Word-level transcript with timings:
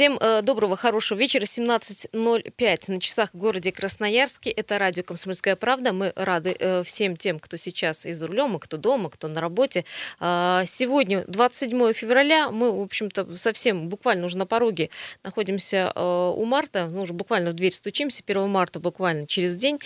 Всем 0.00 0.16
э, 0.18 0.40
доброго, 0.40 0.76
хорошего 0.76 1.18
вечера. 1.18 1.42
17.05 1.42 2.90
на 2.90 3.00
часах 3.00 3.34
в 3.34 3.36
городе 3.36 3.70
Красноярске. 3.70 4.48
Это 4.48 4.78
радио 4.78 5.02
«Комсомольская 5.02 5.56
правда». 5.56 5.92
Мы 5.92 6.14
рады 6.16 6.56
э, 6.58 6.82
всем 6.84 7.18
тем, 7.18 7.38
кто 7.38 7.58
сейчас 7.58 8.06
из 8.06 8.22
рулем, 8.22 8.56
и 8.56 8.58
кто 8.58 8.78
дома, 8.78 9.10
кто 9.10 9.28
на 9.28 9.42
работе. 9.42 9.84
Э, 10.18 10.62
сегодня, 10.64 11.24
27 11.26 11.92
февраля, 11.92 12.50
мы, 12.50 12.72
в 12.72 12.80
общем-то, 12.80 13.36
совсем 13.36 13.90
буквально 13.90 14.24
уже 14.24 14.38
на 14.38 14.46
пороге 14.46 14.88
находимся 15.22 15.92
э, 15.94 16.32
у 16.34 16.46
марта. 16.46 16.88
Ну, 16.90 17.02
уже 17.02 17.12
буквально 17.12 17.50
в 17.50 17.52
дверь 17.52 17.74
стучимся. 17.74 18.22
1 18.26 18.48
марта 18.48 18.80
буквально 18.80 19.26
через 19.26 19.54
день. 19.54 19.80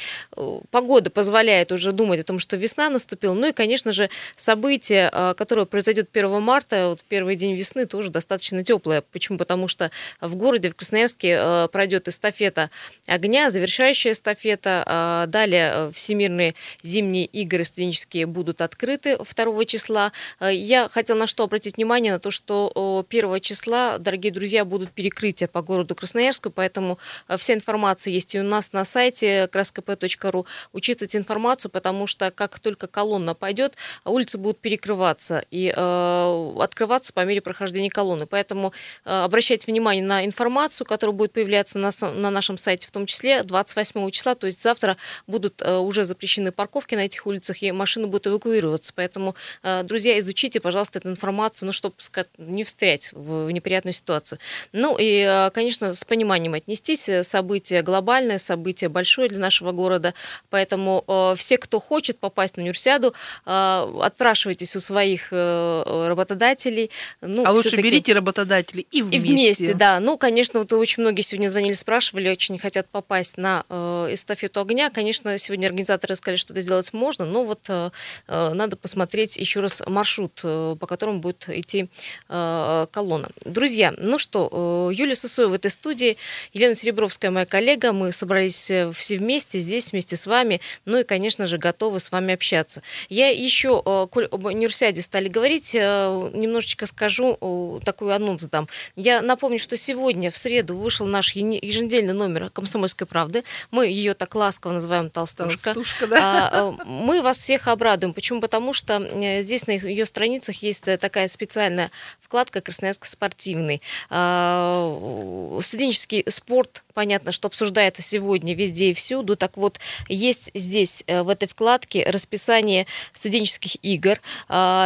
Погода 0.71 1.11
позволяет 1.11 1.73
уже 1.73 1.91
думать 1.91 2.21
о 2.21 2.23
том, 2.23 2.39
что 2.39 2.57
весна 2.57 2.89
наступила. 2.89 3.35
Ну 3.35 3.49
и, 3.49 3.53
конечно 3.53 3.91
же, 3.91 4.09
событие, 4.37 5.11
которое 5.37 5.67
произойдет 5.67 6.09
1 6.13 6.41
марта, 6.41 6.91
вот 6.91 7.01
первый 7.09 7.35
день 7.35 7.57
весны, 7.57 7.87
тоже 7.87 8.11
достаточно 8.11 8.63
теплое. 8.63 9.03
Почему? 9.11 9.39
Потому 9.39 9.67
что 9.67 9.91
в 10.21 10.37
городе, 10.37 10.71
в 10.71 10.75
Красноярске 10.75 11.39
э, 11.41 11.69
пройдет 11.69 12.09
эстафета 12.09 12.71
огня, 13.07 13.51
завершающая 13.51 14.13
эстафета. 14.13 14.83
А, 14.87 15.27
далее 15.27 15.73
э, 15.75 15.91
всемирные 15.93 16.55
зимние 16.83 17.27
игры 17.27 17.65
студенческие 17.65 18.27
будут 18.27 18.61
открыты 18.61 19.17
2 19.19 19.65
числа. 19.65 20.13
Э, 20.41 20.55
я 20.55 20.89
хотела 20.89 21.19
на 21.19 21.27
что 21.27 21.45
обратить 21.45 21.77
внимание, 21.77 22.13
на 22.13 22.19
то, 22.19 22.31
что 22.31 23.05
1 23.09 23.41
числа, 23.41 23.99
дорогие 23.99 24.33
друзья, 24.33 24.65
будут 24.65 24.91
перекрытия 24.93 25.49
по 25.49 25.63
городу 25.63 25.95
Красноярску, 25.95 26.51
поэтому 26.51 26.99
вся 27.37 27.55
информация 27.55 28.13
есть 28.13 28.35
и 28.35 28.41
у 28.41 28.43
нас 28.43 28.73
на 28.73 28.85
сайте 28.85 29.49
краскп.ру. 29.49 30.47
Учитывайте 30.73 31.19
информацию, 31.19 31.71
потому 31.71 32.07
что 32.07 32.31
как 32.31 32.59
только 32.59 32.87
колонна 32.87 33.35
пойдет, 33.35 33.75
улицы 34.05 34.39
будут 34.39 34.59
перекрываться 34.59 35.45
и 35.51 35.69
открываться 35.69 37.13
по 37.13 37.25
мере 37.25 37.41
прохождения 37.41 37.91
колонны. 37.91 38.27
Поэтому 38.27 38.73
обращайте 39.05 39.71
внимание 39.71 39.94
внимание 39.95 40.05
на 40.05 40.25
информацию, 40.25 40.87
которая 40.87 41.15
будет 41.15 41.33
появляться 41.33 41.79
на, 41.79 41.91
на 42.15 42.31
нашем 42.31 42.59
сайте, 42.59 42.89
в 42.89 42.91
том 42.91 43.07
числе 43.07 43.43
28 43.43 44.11
числа, 44.11 44.35
то 44.35 44.47
есть 44.47 44.63
завтра 44.63 44.97
будут 45.27 45.63
э, 45.63 45.77
уже 45.77 46.05
запрещены 46.05 46.53
парковки 46.53 46.95
на 46.95 47.05
этих 47.05 47.27
улицах, 47.27 47.63
и 47.63 47.73
машины 47.73 48.07
будут 48.07 48.27
эвакуироваться. 48.27 48.93
Поэтому, 48.95 49.35
э, 49.63 49.83
друзья, 49.83 50.19
изучите, 50.19 50.61
пожалуйста, 50.61 50.99
эту 50.99 51.09
информацию, 51.09 51.67
ну, 51.67 51.73
чтобы 51.73 51.95
не 52.39 52.65
встрять 52.65 53.11
в 53.13 53.51
неприятную 53.51 53.95
ситуацию. 53.95 54.39
Ну 54.73 54.97
и, 54.99 55.25
э, 55.27 55.51
конечно, 55.51 55.95
с 55.95 56.05
пониманием 56.05 56.55
отнестись. 56.55 57.11
Событие 57.23 57.83
глобальное, 57.83 58.39
событие 58.39 58.89
большое 58.89 59.29
для 59.29 59.39
нашего 59.39 59.73
города, 59.73 60.15
поэтому 60.51 61.05
все, 61.37 61.59
кто 61.59 61.81
хочет 61.81 62.19
попасть 62.19 62.57
на 62.57 62.63
универсиаду, 62.63 63.15
отпрашивайтесь 63.45 64.77
у 64.77 64.81
своих 64.81 65.33
работодателей. 65.33 66.91
Ну, 67.21 67.45
а 67.45 67.53
лучше 67.53 67.77
берите 67.77 68.13
работодателей 68.13 68.87
и 68.91 69.03
вместе. 69.03 69.19
И 69.19 69.21
вместе, 69.21 69.75
да. 69.75 69.84
Ну, 70.01 70.19
конечно, 70.19 70.61
вот 70.61 70.73
очень 70.73 71.03
многие 71.03 71.23
сегодня 71.23 71.49
звонили, 71.49 71.73
спрашивали, 71.73 72.29
очень 72.29 72.59
хотят 72.59 72.89
попасть 72.89 73.37
на 73.37 73.65
э, 73.69 74.09
эстафету 74.11 74.61
огня. 74.61 74.91
Конечно, 74.91 75.37
сегодня 75.39 75.67
организаторы 75.67 76.17
сказали, 76.17 76.37
что 76.37 76.53
это 76.53 76.63
сделать 76.63 76.93
можно, 76.93 77.25
но 77.25 77.45
вот 77.45 77.61
э, 77.69 77.91
э, 78.29 78.53
надо 78.55 78.77
посмотреть 78.77 79.37
еще 79.37 79.61
раз 79.61 79.83
маршрут, 79.87 80.41
э, 80.43 80.77
по 80.79 80.87
которому 80.87 81.21
будет 81.21 81.49
идти 81.49 81.89
э, 82.29 82.87
колонна. 82.91 83.29
Друзья, 83.45 83.93
ну 83.97 84.19
что, 84.19 84.91
э, 84.91 84.95
Юлия 84.95 85.15
Сысоева 85.15 85.51
в 85.51 85.55
этой 85.55 85.71
студии, 85.71 86.17
Елена 86.53 86.75
Серебровская, 86.75 87.31
моя 87.31 87.47
коллега, 87.47 87.93
мы 87.93 88.13
собрались 88.13 88.71
э, 88.71 88.91
все 88.93 89.19
вместе 89.19 89.61
здесь, 89.61 89.93
вместе 89.93 90.17
с 90.17 90.27
вами, 90.27 90.61
ну 90.85 90.99
и, 90.99 91.05
конечно 91.05 91.47
же, 91.47 91.59
готовы 91.59 92.01
с 92.01 92.11
вами 92.11 92.35
общаться. 92.35 92.83
Я 93.09 93.31
еще, 93.31 93.83
э, 93.85 94.07
коль 94.11 94.27
об 94.27 94.45
универсиаде 94.45 95.03
стали 95.03 95.29
говорить, 95.29 95.75
э, 95.75 96.31
немножечко 96.33 96.87
скажу, 96.87 97.37
э, 97.41 97.81
такой 97.85 98.15
анонс 98.15 98.45
дам. 98.45 98.69
Я 98.97 99.21
напомню, 99.21 99.59
что 99.59 99.74
сегодня, 99.77 100.31
в 100.31 100.37
среду, 100.37 100.77
вышел 100.77 101.07
наш 101.07 101.33
еженедельный 101.33 102.13
номер 102.13 102.51
«Комсомольской 102.51 103.07
правды». 103.07 103.45
Мы 103.71 103.87
ее 103.87 104.15
так 104.15 104.35
ласково 104.35 104.73
называем 104.73 105.11
«Толстушка». 105.11 105.75
Толстушка 105.75 106.07
да. 106.07 106.19
А, 106.21 106.51
а, 106.53 106.85
мы 106.85 107.23
вас 107.23 107.39
всех 107.39 107.69
обрадуем. 107.69 108.13
Почему? 108.15 108.41
Потому 108.41 108.73
что 108.73 108.99
э, 108.99 109.43
здесь 109.43 109.67
на 109.67 109.73
ее 109.73 110.05
страницах 110.05 110.57
есть 110.63 110.89
э, 110.89 110.99
такая 110.99 111.29
специальная 111.29 111.91
вкладка 112.21 112.61
«Красноярск 112.61 113.05
спортивный». 113.05 113.83
А, 114.11 115.59
студенческий 115.63 116.25
спорт, 116.29 116.85
понятно, 116.95 117.33
что 117.33 117.49
обсуждается 117.49 118.03
сегодня 118.03 118.55
везде 118.55 118.91
и 118.91 118.95
всюду. 118.95 119.37
Так 119.37 119.57
вот, 119.57 119.79
есть 120.09 120.51
здесь, 120.55 121.05
э, 121.07 121.23
в 121.23 121.29
этой 121.29 121.49
вкладке, 121.49 122.05
расписание 122.09 122.87
студенческих 123.13 123.77
игр. 123.83 124.21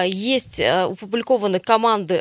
Есть 0.07 0.61
опубликованы 0.61 1.61
команды, 1.61 2.19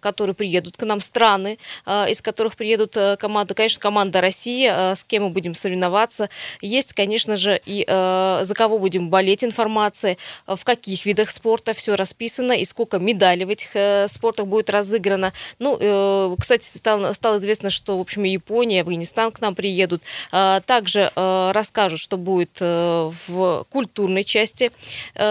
которые 0.00 0.34
приедут 0.34 0.76
к 0.76 0.82
нам, 0.84 1.00
страны, 1.00 1.58
Э, 1.86 1.97
из 2.06 2.22
которых 2.22 2.56
приедут 2.56 2.96
э, 2.96 3.16
команды. 3.16 3.54
Конечно, 3.54 3.80
команда 3.80 4.20
России, 4.20 4.68
э, 4.70 4.94
с 4.94 5.04
кем 5.04 5.24
мы 5.24 5.30
будем 5.30 5.54
соревноваться. 5.54 6.30
Есть, 6.60 6.92
конечно 6.92 7.36
же, 7.36 7.60
и 7.64 7.84
за 7.88 8.54
кого 8.54 8.78
будем 8.78 9.10
болеть 9.10 9.42
информация, 9.44 10.16
в 10.46 10.62
каких 10.64 11.06
видах 11.06 11.30
спорта 11.30 11.72
все 11.72 11.96
расписано 11.96 12.52
и 12.52 12.64
сколько 12.64 12.98
медалей 12.98 13.44
в 13.44 13.50
этих 13.50 13.70
спортах 14.10 14.46
будет 14.46 14.70
разыграно. 14.70 15.32
Ну, 15.58 16.36
кстати, 16.38 16.66
стало, 16.66 17.12
стало 17.12 17.38
известно, 17.38 17.70
что, 17.70 17.98
в 17.98 18.00
общем, 18.00 18.24
и 18.24 18.30
Япония, 18.30 18.82
Афганистан 18.82 19.32
к 19.32 19.40
нам 19.40 19.54
приедут. 19.54 20.02
Также 20.30 21.10
расскажут, 21.14 22.00
что 22.00 22.16
будет 22.16 22.60
в 22.60 23.66
культурной 23.70 24.24
части 24.24 24.70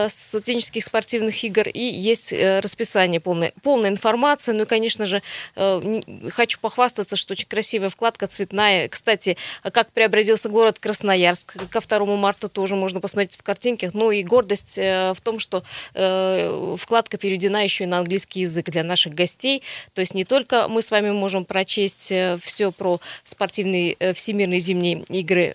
студенческих 0.07 0.84
спортивных 0.84 1.44
игр. 1.44 1.67
И 1.67 1.79
есть 1.79 2.34
расписание, 2.34 3.19
полная, 3.19 3.53
полная 3.63 3.89
информация. 3.89 4.53
Ну 4.53 4.63
и, 4.63 4.66
конечно 4.66 5.05
же, 5.05 5.22
хочу 5.55 6.56
похвастаться, 6.59 7.16
что 7.16 7.34
очень 7.34 7.47
красивая 7.47 7.90
вкладка 7.90 8.28
цветная. 8.28 8.88
Кстати, 8.90 9.38
как 9.72 9.91
преобразился 9.91 10.50
город 10.50 10.79
Красноярск. 10.79 11.56
Ко 11.69 11.81
2 11.81 12.06
марта 12.16 12.50
тоже 12.50 12.75
можно 12.75 13.00
посмотреть 13.00 13.38
в 13.38 13.44
картинках. 13.44 13.94
Ну 13.94 14.12
и 14.12 14.23
гордость 14.23 14.78
э, 14.78 15.13
в 15.13 15.22
том, 15.22 15.40
что 15.40 15.63
э, 15.94 16.75
вкладка 16.78 17.17
переведена 17.17 17.63
еще 17.63 17.85
и 17.85 17.88
на 17.88 18.00
английский 18.00 18.41
язык 18.41 18.69
для 18.69 18.84
наших 18.84 19.13
гостей. 19.13 19.63
То 19.94 20.01
есть 20.01 20.13
не 20.13 20.25
только 20.25 20.67
мы 20.67 20.81
с 20.81 20.91
вами 20.91 21.12
можем 21.12 21.46
прочесть 21.46 22.12
э, 22.12 22.38
все 22.41 22.72
про 22.72 23.00
спортивные 23.23 23.96
всемирные 24.13 24.59
зимние 24.59 25.03
игры 25.09 25.53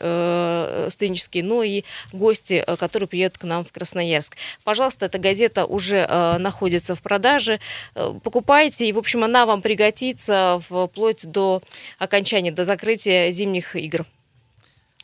студенческие, 0.91 1.45
но 1.45 1.63
и 1.63 1.85
гости, 2.13 2.65
которые 2.79 3.09
приедут 3.09 3.39
к 3.39 3.45
нам 3.45 3.65
в 3.65 3.73
Красноярск. 3.73 4.37
Пожалуйста, 4.65 5.07
эта 5.07 5.19
газета 5.19 5.67
уже 5.67 6.07
находится 6.39 6.95
в 6.95 7.03
продаже. 7.03 7.61
Покупайте, 7.95 8.89
и, 8.89 8.93
в 8.93 8.99
общем, 8.99 9.25
она 9.25 9.47
вам 9.47 9.63
пригодится 9.63 10.61
в 10.69 10.87
вплоть 10.93 11.25
до 11.25 11.63
окончания, 11.99 12.53
до 12.53 12.65
закрытия 12.65 13.31
зимних 13.31 13.77
игр. 13.77 14.05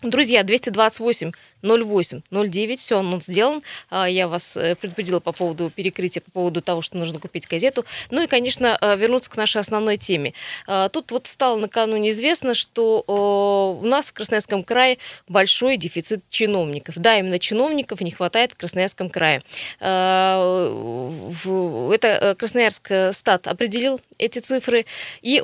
Друзья, 0.02 0.44
228 0.44 1.32
08 1.62 2.22
09. 2.30 2.80
Все, 2.80 2.98
анонс 2.98 3.26
сделан. 3.26 3.62
А, 3.90 4.08
я 4.08 4.28
вас 4.28 4.56
э, 4.56 4.74
предупредила 4.74 5.20
по 5.20 5.32
поводу 5.32 5.70
перекрытия, 5.70 6.22
по 6.22 6.30
поводу 6.30 6.62
того, 6.62 6.82
что 6.82 6.96
нужно 6.96 7.18
купить 7.18 7.46
газету. 7.48 7.84
Ну 8.10 8.22
и, 8.22 8.26
конечно, 8.26 8.78
э, 8.80 8.96
вернуться 8.96 9.30
к 9.30 9.36
нашей 9.36 9.60
основной 9.60 9.96
теме. 9.96 10.34
А, 10.66 10.88
тут 10.88 11.10
вот 11.10 11.26
стало 11.26 11.58
накануне 11.58 12.10
известно, 12.10 12.54
что 12.54 13.78
у 13.82 13.86
нас 13.86 14.08
в 14.08 14.12
Красноярском 14.12 14.64
крае 14.64 14.98
большой 15.28 15.76
дефицит 15.76 16.22
чиновников. 16.30 16.96
Да, 16.98 17.18
именно 17.18 17.38
чиновников 17.38 18.00
не 18.00 18.10
хватает 18.10 18.52
в 18.52 18.56
Красноярском 18.56 19.10
крае. 19.10 19.42
А, 19.80 20.38
это 21.92 22.08
э, 22.08 22.34
Красноярск 22.34 22.90
стат 23.12 23.46
определил 23.46 24.00
эти 24.18 24.38
цифры. 24.38 24.86
И 25.22 25.40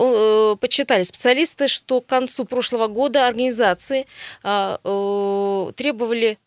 подсчитали 0.60 1.02
специалисты, 1.02 1.69
что 1.69 2.00
к 2.00 2.06
концу 2.06 2.44
прошлого 2.44 2.88
года 2.88 3.26
организации 3.26 4.06
требовали 4.42 6.03
требовали 6.04 6.38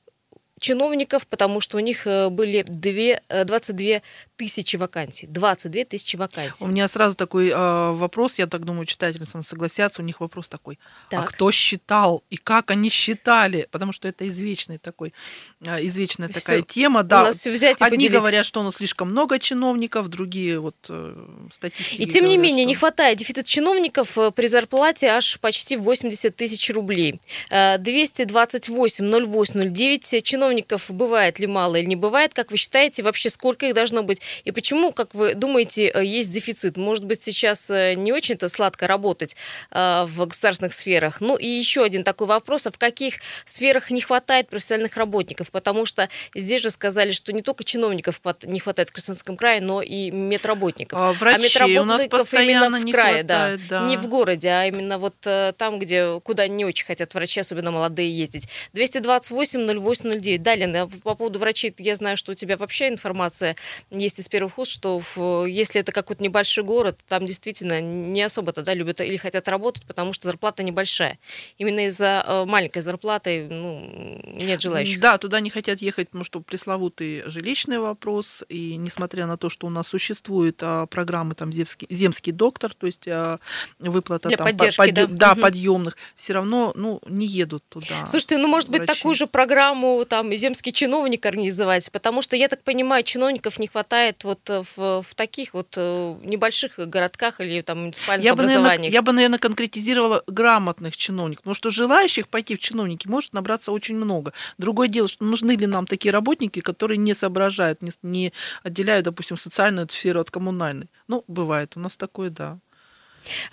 чиновников, 0.60 1.28
потому 1.28 1.62
что 1.62 1.78
у 1.78 1.80
них 1.80 2.06
были 2.06 2.64
2, 2.68 3.44
22 3.46 4.02
тысячи 4.38 4.76
вакансий. 4.76 5.28
22 5.28 5.86
тысячи 5.86 6.16
вакансий. 6.16 6.64
У 6.64 6.68
меня 6.68 6.88
сразу 6.88 7.16
такой 7.16 7.50
э, 7.50 7.92
вопрос, 7.92 8.36
я 8.38 8.48
так 8.48 8.64
думаю, 8.66 8.86
читатели 8.86 9.24
со 9.24 9.38
мной 9.38 9.46
согласятся, 9.50 10.02
у 10.02 10.06
них 10.06 10.22
вопрос 10.22 10.48
такой. 10.48 10.80
А 11.08 11.12
так. 11.12 11.24
А 11.24 11.28
кто 11.28 11.52
считал 11.52 12.24
и 12.30 12.38
как 12.38 12.72
они 12.72 12.90
считали? 12.90 13.68
Потому 13.72 13.94
что 13.94 14.08
это 14.08 14.28
извечный 14.28 14.78
такой, 14.78 15.14
э, 15.62 15.86
извечная 15.86 16.30
всё. 16.30 16.40
такая 16.40 16.62
тема. 16.62 17.04
Да, 17.04 17.24
нас 17.24 17.46
взять 17.46 17.82
и 17.82 17.84
Одни 17.84 17.98
поделить. 17.98 18.14
говорят, 18.14 18.46
что 18.46 18.62
у 18.62 18.64
нас 18.64 18.76
слишком 18.76 19.10
много 19.10 19.40
чиновников, 19.40 20.08
другие 20.08 20.60
вот 20.60 20.76
э, 20.90 21.16
статистики. 21.52 22.02
И 22.02 22.06
тем 22.06 22.24
говорят, 22.24 22.30
не 22.30 22.38
менее, 22.38 22.64
что... 22.64 22.70
не 22.70 22.76
хватает 22.76 23.18
дефицит 23.18 23.46
чиновников 23.46 24.18
э, 24.18 24.32
при 24.32 24.48
зарплате 24.48 25.08
аж 25.08 25.40
почти 25.40 25.78
80 25.78 26.36
тысяч 26.36 26.70
рублей. 26.70 27.20
228 27.50 29.26
08 29.26 29.70
09 29.70 30.24
чиновников 30.24 30.47
чиновников 30.48 30.90
бывает 30.90 31.40
ли 31.40 31.48
мало 31.48 31.76
или 31.76 31.86
не 31.86 31.96
бывает? 31.96 32.34
Как 32.34 32.52
вы 32.52 32.58
считаете, 32.58 33.04
вообще 33.04 33.30
сколько 33.30 33.66
их 33.66 33.74
должно 33.74 34.04
быть? 34.04 34.22
И 34.46 34.52
почему, 34.52 34.92
как 34.92 35.14
вы 35.14 35.34
думаете, 35.34 35.92
э, 35.94 36.06
есть 36.06 36.32
дефицит? 36.32 36.78
Может 36.78 37.06
быть, 37.06 37.22
сейчас 37.22 37.70
э, 37.70 37.96
не 37.96 38.14
очень-то 38.14 38.50
сладко 38.50 38.88
работать 38.88 39.36
э, 39.72 40.06
в 40.08 40.26
государственных 40.26 40.74
сферах? 40.74 41.22
Ну 41.22 41.36
и 41.36 41.48
еще 41.48 41.84
один 41.84 42.04
такой 42.04 42.28
вопрос. 42.28 42.68
А 42.68 42.72
в 42.72 42.78
каких 42.78 43.16
сферах 43.46 43.92
не 43.92 44.02
хватает 44.02 44.50
профессиональных 44.50 44.96
работников? 44.98 45.52
Потому 45.52 45.86
что 45.86 46.10
здесь 46.34 46.62
же 46.62 46.70
сказали, 46.70 47.12
что 47.12 47.34
не 47.34 47.42
только 47.42 47.64
чиновников 47.64 48.22
не 48.44 48.60
хватает 48.60 48.90
в 48.90 48.94
Краснодарском 48.94 49.36
крае, 49.36 49.62
но 49.62 49.82
и 49.82 50.12
медработников. 50.12 51.00
А, 51.00 51.12
врачи 51.14 51.58
а 51.58 51.68
медработников 51.68 52.34
именно 52.34 52.70
в 52.70 52.92
крае, 52.92 53.24
хватает, 53.24 53.26
да. 53.28 53.58
да. 53.82 53.88
Не 53.88 53.98
в 53.98 54.08
городе, 54.08 54.50
а 54.50 54.66
именно 54.66 54.98
вот 54.98 55.16
там, 55.20 55.80
где, 55.80 56.20
куда 56.22 56.48
не 56.48 56.66
очень 56.66 56.86
хотят 56.86 57.14
врачи, 57.14 57.40
особенно 57.40 57.72
молодые, 57.72 58.16
ездить. 58.18 58.48
228 58.74 59.80
08 59.80 60.20
09. 60.20 60.37
Далее, 60.38 60.90
по 61.04 61.16
поводу 61.16 61.40
врачей, 61.40 61.74
я 61.78 61.96
знаю, 61.96 62.18
что 62.18 62.32
у 62.32 62.36
тебя 62.36 62.58
вообще 62.58 62.88
информация 62.90 63.56
есть 63.92 64.20
из 64.20 64.28
первых 64.28 64.58
уст, 64.58 64.72
что 64.72 65.00
в, 65.00 65.46
если 65.46 65.82
это 65.82 65.92
какой-то 65.92 66.24
небольшой 66.24 66.64
город, 66.64 67.00
там 67.08 67.26
действительно 67.26 67.82
не 67.82 68.22
особо-то 68.22 68.62
да, 68.64 68.74
любят 68.74 69.02
или 69.02 69.18
хотят 69.18 69.48
работать, 69.48 69.86
потому 69.86 70.14
что 70.14 70.28
зарплата 70.28 70.64
небольшая. 70.64 71.20
Именно 71.58 71.88
из-за 71.88 72.24
э, 72.26 72.46
маленькой 72.46 72.82
зарплаты 72.82 73.48
ну, 73.50 74.22
нет 74.24 74.62
желающих. 74.62 75.00
Да, 75.00 75.18
туда 75.18 75.40
не 75.40 75.50
хотят 75.50 75.82
ехать, 75.82 76.10
потому 76.10 76.24
что 76.24 76.42
пресловутый 76.42 77.24
жилищный 77.26 77.80
вопрос, 77.80 78.44
и 78.50 78.76
несмотря 78.76 79.28
на 79.28 79.38
то, 79.38 79.50
что 79.50 79.68
у 79.68 79.70
нас 79.70 79.88
существует 79.88 80.60
а, 80.62 80.86
программы 80.86 81.36
там 81.36 81.52
земский, 81.52 81.88
земский 81.90 82.32
доктор, 82.32 82.74
то 82.74 82.88
есть 82.88 83.08
а, 83.08 83.40
выплата 83.80 84.30
Для 84.30 84.38
там, 84.38 84.48
поддержки, 84.48 84.78
под, 84.78 84.94
да, 84.94 85.08
да 85.08 85.32
угу. 85.34 85.42
подъемных, 85.42 85.98
все 86.16 86.34
равно 86.34 86.72
ну, 86.76 87.02
не 87.08 87.26
едут 87.26 87.64
туда. 87.70 88.06
Слушайте, 88.06 88.38
ну 88.38 88.48
может 88.48 88.70
быть 88.70 88.86
такую 88.86 89.16
же 89.16 89.28
программу 89.28 90.06
там 90.06 90.27
земский 90.36 90.72
чиновник 90.72 91.26
организовать, 91.26 91.92
потому 91.92 92.22
что 92.22 92.36
я 92.36 92.48
так 92.48 92.64
понимаю, 92.64 93.04
чиновников 93.04 93.60
не 93.60 93.68
хватает 93.68 94.24
вот 94.24 94.40
в, 94.48 95.02
в 95.02 95.16
таких 95.16 95.54
вот 95.54 95.74
э, 95.78 96.16
небольших 96.24 96.78
городках 96.78 97.40
или 97.42 97.62
там 97.62 97.82
муниципальных 97.82 98.26
я 98.26 98.34
образованиях. 98.34 98.64
Бы, 98.64 98.68
наверное, 98.68 98.90
я 98.90 99.02
бы, 99.02 99.12
наверное, 99.12 99.40
конкретизировала 99.40 100.24
грамотных 100.28 100.98
чиновников, 100.98 101.44
потому 101.44 101.56
что 101.56 101.72
желающих 101.72 102.28
пойти 102.28 102.56
в 102.56 102.60
чиновники 102.60 103.08
может 103.08 103.34
набраться 103.34 103.72
очень 103.72 103.96
много. 103.96 104.34
Другое 104.58 104.88
дело, 104.88 105.08
что 105.08 105.24
нужны 105.24 105.52
ли 105.52 105.68
нам 105.68 105.86
такие 105.86 106.12
работники, 106.12 106.60
которые 106.60 106.98
не 106.98 107.14
соображают, 107.14 107.82
не, 107.82 107.92
не 108.04 108.34
отделяют, 108.64 109.06
допустим, 109.06 109.38
социальную 109.38 109.88
сферу 109.90 110.20
от 110.20 110.32
коммунальной. 110.32 110.90
Ну, 111.08 111.24
бывает, 111.28 111.74
у 111.76 111.80
нас 111.80 111.98
такое, 111.98 112.30
да. 112.30 112.60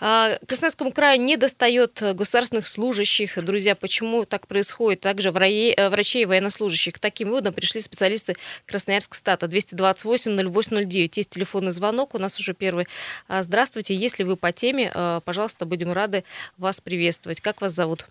А, 0.00 0.38
Краснодарскому 0.46 0.92
краю 0.92 1.20
не 1.20 1.36
достает 1.36 2.02
государственных 2.14 2.66
служащих. 2.66 3.42
Друзья, 3.42 3.74
почему 3.74 4.24
так 4.24 4.46
происходит? 4.46 5.00
Также 5.00 5.30
э, 5.30 5.88
врачей 5.88 6.22
и 6.22 6.26
военнослужащих. 6.26 6.94
К 6.94 6.98
таким 6.98 7.28
выводам 7.28 7.52
пришли 7.54 7.80
специалисты 7.80 8.34
Красноярск 8.66 9.14
стата 9.14 9.46
228-0809. 9.46 11.10
Есть 11.14 11.30
телефонный 11.30 11.72
звонок. 11.72 12.14
У 12.14 12.18
нас 12.18 12.38
уже 12.38 12.54
первый. 12.54 12.86
А, 13.28 13.42
здравствуйте. 13.42 13.94
Если 13.94 14.24
вы 14.24 14.36
по 14.36 14.52
теме, 14.52 14.90
э, 14.94 15.20
пожалуйста, 15.24 15.66
будем 15.66 15.92
рады 15.92 16.24
вас 16.58 16.80
приветствовать. 16.80 17.40
Как 17.40 17.60
вас 17.60 17.72
зовут? 17.72 18.06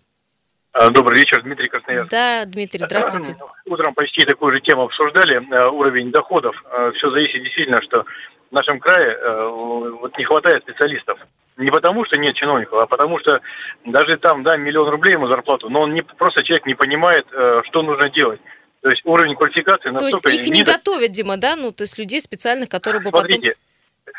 А, 0.72 0.90
добрый 0.90 1.18
вечер, 1.18 1.42
Дмитрий 1.42 1.68
Красноярск. 1.68 2.10
Да, 2.10 2.44
Дмитрий, 2.46 2.80
здравствуйте. 2.84 3.36
Утром 3.66 3.94
почти 3.94 4.24
такую 4.24 4.52
же 4.54 4.60
тему 4.60 4.84
обсуждали, 4.84 5.36
э, 5.36 5.68
уровень 5.68 6.10
доходов. 6.10 6.56
Все 6.96 7.10
зависит 7.10 7.42
действительно, 7.42 7.80
что 7.82 8.04
в 8.50 8.54
нашем 8.54 8.80
крае 8.80 9.16
вот 9.50 10.16
не 10.18 10.24
хватает 10.24 10.62
специалистов. 10.62 11.18
Не 11.56 11.70
потому, 11.70 12.04
что 12.04 12.18
нет 12.18 12.34
чиновников, 12.34 12.80
а 12.82 12.86
потому 12.86 13.18
что 13.20 13.40
даже 13.84 14.16
там, 14.18 14.42
да, 14.42 14.56
миллион 14.56 14.88
рублей 14.88 15.12
ему 15.12 15.28
зарплату, 15.28 15.68
но 15.68 15.82
он 15.82 15.94
не, 15.94 16.02
просто 16.02 16.42
человек 16.42 16.66
не 16.66 16.74
понимает, 16.74 17.26
э, 17.32 17.62
что 17.68 17.82
нужно 17.82 18.10
делать. 18.10 18.40
То 18.80 18.90
есть 18.90 19.02
уровень 19.04 19.36
квалификации 19.36 19.90
настолько... 19.90 20.20
То 20.20 20.30
есть 20.30 20.46
их 20.46 20.52
не 20.52 20.64
готовят, 20.64 21.12
Дима, 21.12 21.36
да? 21.36 21.54
Ну, 21.54 21.70
то 21.70 21.84
есть 21.84 21.96
людей 21.96 22.20
специальных, 22.20 22.68
которые 22.68 23.02
бы 23.02 23.10
смотрите, 23.10 23.54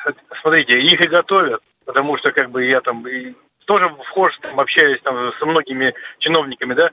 потом... 0.03 0.19
Смотрите, 0.41 0.79
их 0.79 1.05
и 1.05 1.07
готовят, 1.09 1.61
потому 1.85 2.17
что 2.17 2.31
как 2.31 2.49
бы 2.51 2.65
я 2.65 2.79
там 2.81 3.05
и 3.07 3.33
тоже 3.65 3.89
вхож, 4.09 4.35
там, 4.41 4.59
общаюсь 4.59 5.01
там 5.01 5.33
со 5.37 5.45
многими 5.45 5.93
чиновниками, 6.19 6.73
да. 6.73 6.89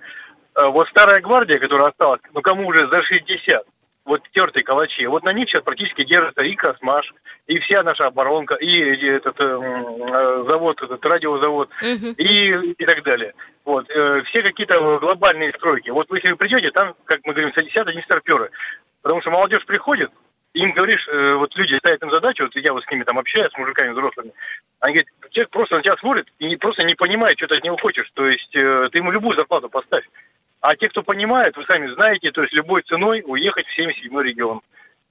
Э, 0.56 0.68
вот 0.68 0.88
старая 0.88 1.20
гвардия, 1.20 1.58
которая 1.58 1.88
осталась, 1.88 2.20
ну 2.34 2.42
кому 2.42 2.66
уже 2.66 2.88
за 2.88 3.02
60, 3.02 3.64
вот 4.04 4.22
тертые 4.32 4.64
калачи, 4.64 5.06
вот 5.06 5.22
на 5.22 5.32
них 5.32 5.48
сейчас 5.48 5.62
практически 5.62 6.04
держится 6.04 6.42
и 6.42 6.54
Космаш, 6.54 7.12
и 7.46 7.58
вся 7.60 7.82
наша 7.82 8.08
оборонка, 8.08 8.56
и 8.56 9.06
этот 9.06 9.40
э, 9.40 9.44
э, 9.44 10.44
завод, 10.48 10.82
этот 10.82 11.04
радиозавод, 11.04 11.70
uh-huh. 11.82 12.14
и, 12.16 12.72
и 12.72 12.84
так 12.84 13.02
далее. 13.04 13.34
Вот, 13.64 13.88
э, 13.90 14.22
все 14.24 14.42
какие-то 14.42 14.98
глобальные 14.98 15.52
стройки. 15.52 15.90
Вот 15.90 16.08
вы, 16.10 16.18
если 16.18 16.32
вы 16.32 16.36
придете, 16.36 16.70
там, 16.72 16.94
как 17.04 17.20
мы 17.24 17.32
говорим, 17.32 17.52
сидят 17.54 17.86
одни 17.86 18.02
старперы. 18.02 18.50
Потому 19.02 19.20
что 19.20 19.30
молодежь 19.30 19.64
приходит, 19.66 20.10
им 20.54 20.72
говоришь, 20.72 21.06
э, 21.08 21.32
вот 21.36 21.54
люди 21.56 21.78
ставят 21.78 22.02
им 22.02 22.12
задачу, 22.12 22.44
вот 22.44 22.54
я 22.56 22.72
вот 22.72 22.84
с 22.84 22.90
ними 22.90 23.04
там 23.04 23.18
общаюсь, 23.18 23.52
с 23.52 23.58
мужиками 23.58 23.92
взрослыми, 23.92 24.32
они 24.80 24.94
говорят, 24.94 25.08
человек 25.30 25.50
просто 25.50 25.76
на 25.76 25.82
тебя 25.82 25.96
смотрит 25.98 26.26
и 26.38 26.56
просто 26.56 26.86
не 26.86 26.94
понимает, 26.94 27.38
что 27.38 27.46
ты 27.46 27.56
от 27.56 27.64
него 27.64 27.76
хочешь. 27.78 28.10
То 28.14 28.26
есть 28.26 28.54
э, 28.56 28.88
ты 28.92 28.98
ему 28.98 29.10
любую 29.10 29.36
зарплату 29.36 29.68
поставь. 29.68 30.04
А 30.62 30.76
те, 30.76 30.88
кто 30.88 31.02
понимает, 31.02 31.56
вы 31.56 31.64
сами 31.66 31.92
знаете, 31.94 32.30
то 32.30 32.42
есть 32.42 32.54
любой 32.54 32.82
ценой 32.82 33.22
уехать 33.26 33.66
в 33.66 33.74
77 33.74 34.20
регион 34.22 34.60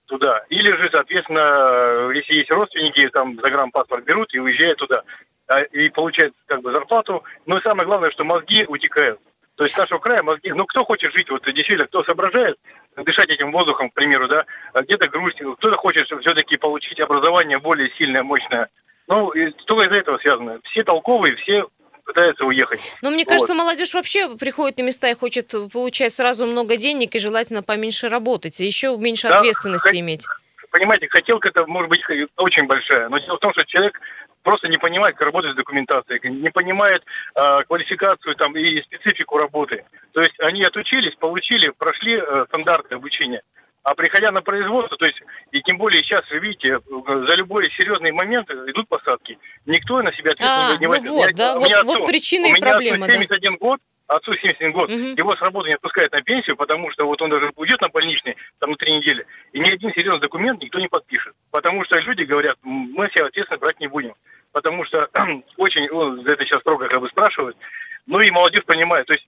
туда. 0.06 0.44
Или 0.50 0.70
же, 0.70 0.90
соответственно, 0.92 2.12
если 2.14 2.38
есть 2.38 2.50
родственники, 2.52 3.08
там 3.10 3.36
загранпаспорт 3.36 4.06
берут 4.06 4.34
и 4.34 4.40
уезжают 4.40 4.78
туда. 4.80 5.04
А, 5.48 5.62
и 5.64 5.90
получают 5.90 6.34
как 6.46 6.62
бы 6.62 6.74
зарплату. 6.74 7.24
Но 7.46 7.60
самое 7.62 7.86
главное, 7.86 8.12
что 8.12 8.24
мозги 8.24 8.66
утекают. 8.66 9.20
То 9.58 9.66
есть 9.66 9.76
с 9.76 9.78
нашего 9.78 10.00
края 10.00 10.24
мозги, 10.24 10.52
ну 10.54 10.66
кто 10.66 10.86
хочет 10.86 11.12
жить, 11.12 11.30
вот 11.30 11.44
действительно, 11.44 11.86
кто 11.86 12.04
соображает, 12.06 12.58
дышать 12.96 13.30
этим 13.30 13.52
воздухом, 13.52 13.90
к 13.90 13.94
примеру, 13.94 14.30
да, 14.30 14.46
где-то 14.74 15.10
грустит, 15.10 15.46
кто-то 15.58 15.78
хочет 15.78 16.06
все-таки 16.06 16.56
получить 16.56 17.00
образование 17.02 17.60
более 17.60 17.92
сильное, 17.98 18.24
мощное. 18.24 18.70
Ну, 19.08 19.30
и 19.32 19.52
только 19.66 19.88
из-за 19.88 20.00
этого 20.00 20.18
связано. 20.20 20.60
Все 20.64 20.84
толковые, 20.84 21.36
все 21.36 21.68
пытаются 22.04 22.46
уехать. 22.46 22.80
Но 23.02 23.12
мне 23.12 23.26
кажется, 23.26 23.54
вот. 23.54 23.64
молодежь 23.64 23.94
вообще 23.94 24.36
приходит 24.38 24.78
на 24.78 24.84
места 24.84 25.10
и 25.10 25.16
хочет 25.16 25.54
получать 25.72 26.12
сразу 26.12 26.46
много 26.46 26.78
денег 26.78 27.16
и 27.16 27.20
желательно 27.20 27.64
поменьше 27.64 28.10
работать, 28.10 28.60
и 28.62 28.66
еще 28.66 28.96
меньше 28.98 29.28
да, 29.28 29.40
ответственности 29.40 29.90
хот... 29.90 30.00
иметь. 30.00 30.28
Понимаете, 30.72 31.08
хотелка 31.10 31.50
это 31.50 31.66
может 31.66 31.90
быть 31.90 32.02
очень 32.38 32.66
большая, 32.66 33.10
но 33.10 33.18
дело 33.20 33.36
в 33.36 33.40
том, 33.40 33.52
что 33.52 33.66
человек 33.66 34.00
просто 34.44 34.68
не 34.68 34.78
понимает, 34.78 35.16
как 35.16 35.26
работать 35.26 35.54
с 35.54 35.56
документацией, 35.56 36.30
не 36.30 36.50
понимает 36.50 37.04
э, 37.36 37.64
квалификацию 37.68 38.36
там 38.36 38.56
и 38.56 38.82
специфику 38.84 39.38
работы. 39.38 39.84
То 40.14 40.22
есть 40.22 40.40
они 40.40 40.64
отучились, 40.64 41.16
получили, 41.16 41.70
прошли 41.78 42.16
э, 42.16 42.46
стандарты 42.48 42.96
обучения. 42.96 43.42
А 43.84 43.96
приходя 43.96 44.32
на 44.32 44.42
производство, 44.42 44.96
то 44.96 45.06
есть, 45.06 45.20
и 45.52 45.62
тем 45.64 45.78
более 45.78 46.04
сейчас, 46.04 46.22
вы 46.30 46.38
видите, 46.38 46.80
за 46.80 47.36
любой 47.36 47.64
серьезный 47.72 48.12
момент 48.12 48.50
идут 48.50 48.88
посадки. 48.88 49.40
Никто 49.66 50.02
на 50.04 50.14
себя 50.14 50.32
ответственность 50.32 50.76
а, 50.76 50.80
не 50.80 50.88
возьмет. 50.88 51.10
Ну 51.10 51.16
вот, 51.16 51.28
я, 51.28 51.34
да, 51.36 51.56
вот, 51.58 51.72
отцу, 51.72 51.86
вот 51.86 52.06
причина 52.06 52.46
и 52.46 52.60
проблема. 52.60 53.06
У 53.06 53.08
меня 53.08 53.12
71 53.12 53.54
да. 53.54 53.58
год, 53.58 53.80
отцу 54.06 54.36
71 54.36 54.72
год, 54.72 54.84
угу. 54.84 55.00
его 55.00 55.36
с 55.36 55.42
работы 55.42 55.70
не 55.70 55.76
отпускают 55.76 56.12
на 56.12 56.22
пенсию, 56.22 56.58
потому 56.58 56.92
что 56.92 57.08
вот 57.08 57.20
он 57.24 57.32
даже 57.32 57.52
уйдет 57.56 57.82
на 57.82 57.90
больничный 57.90 58.38
там 58.60 58.70
на 58.70 58.78
три 58.78 58.94
недели, 58.94 59.26
и 59.54 59.60
ни 59.60 59.72
один 59.72 59.92
серьезный 59.94 60.22
документ 60.22 60.62
никто 60.62 60.80
не 60.80 60.88
подпишет. 60.88 61.34
Потому 61.50 61.84
что 61.86 61.98
люди 61.98 62.22
говорят, 62.22 62.58
мы 62.62 63.10
себя 63.10 63.26
ответственность 63.26 63.62
брать 63.62 63.80
не 63.80 63.88
будем. 63.88 64.14
Потому 64.52 64.86
что 64.86 65.10
очень, 65.58 65.90
он 65.90 66.24
за 66.24 66.34
это 66.34 66.46
сейчас 66.46 66.62
строго 66.62 66.88
как 66.88 67.02
бы 67.02 67.10
спрашивают, 67.10 67.58
ну 68.06 68.20
и 68.20 68.30
молодежь 68.30 68.66
понимает. 68.66 69.08
То 69.08 69.14
есть 69.14 69.26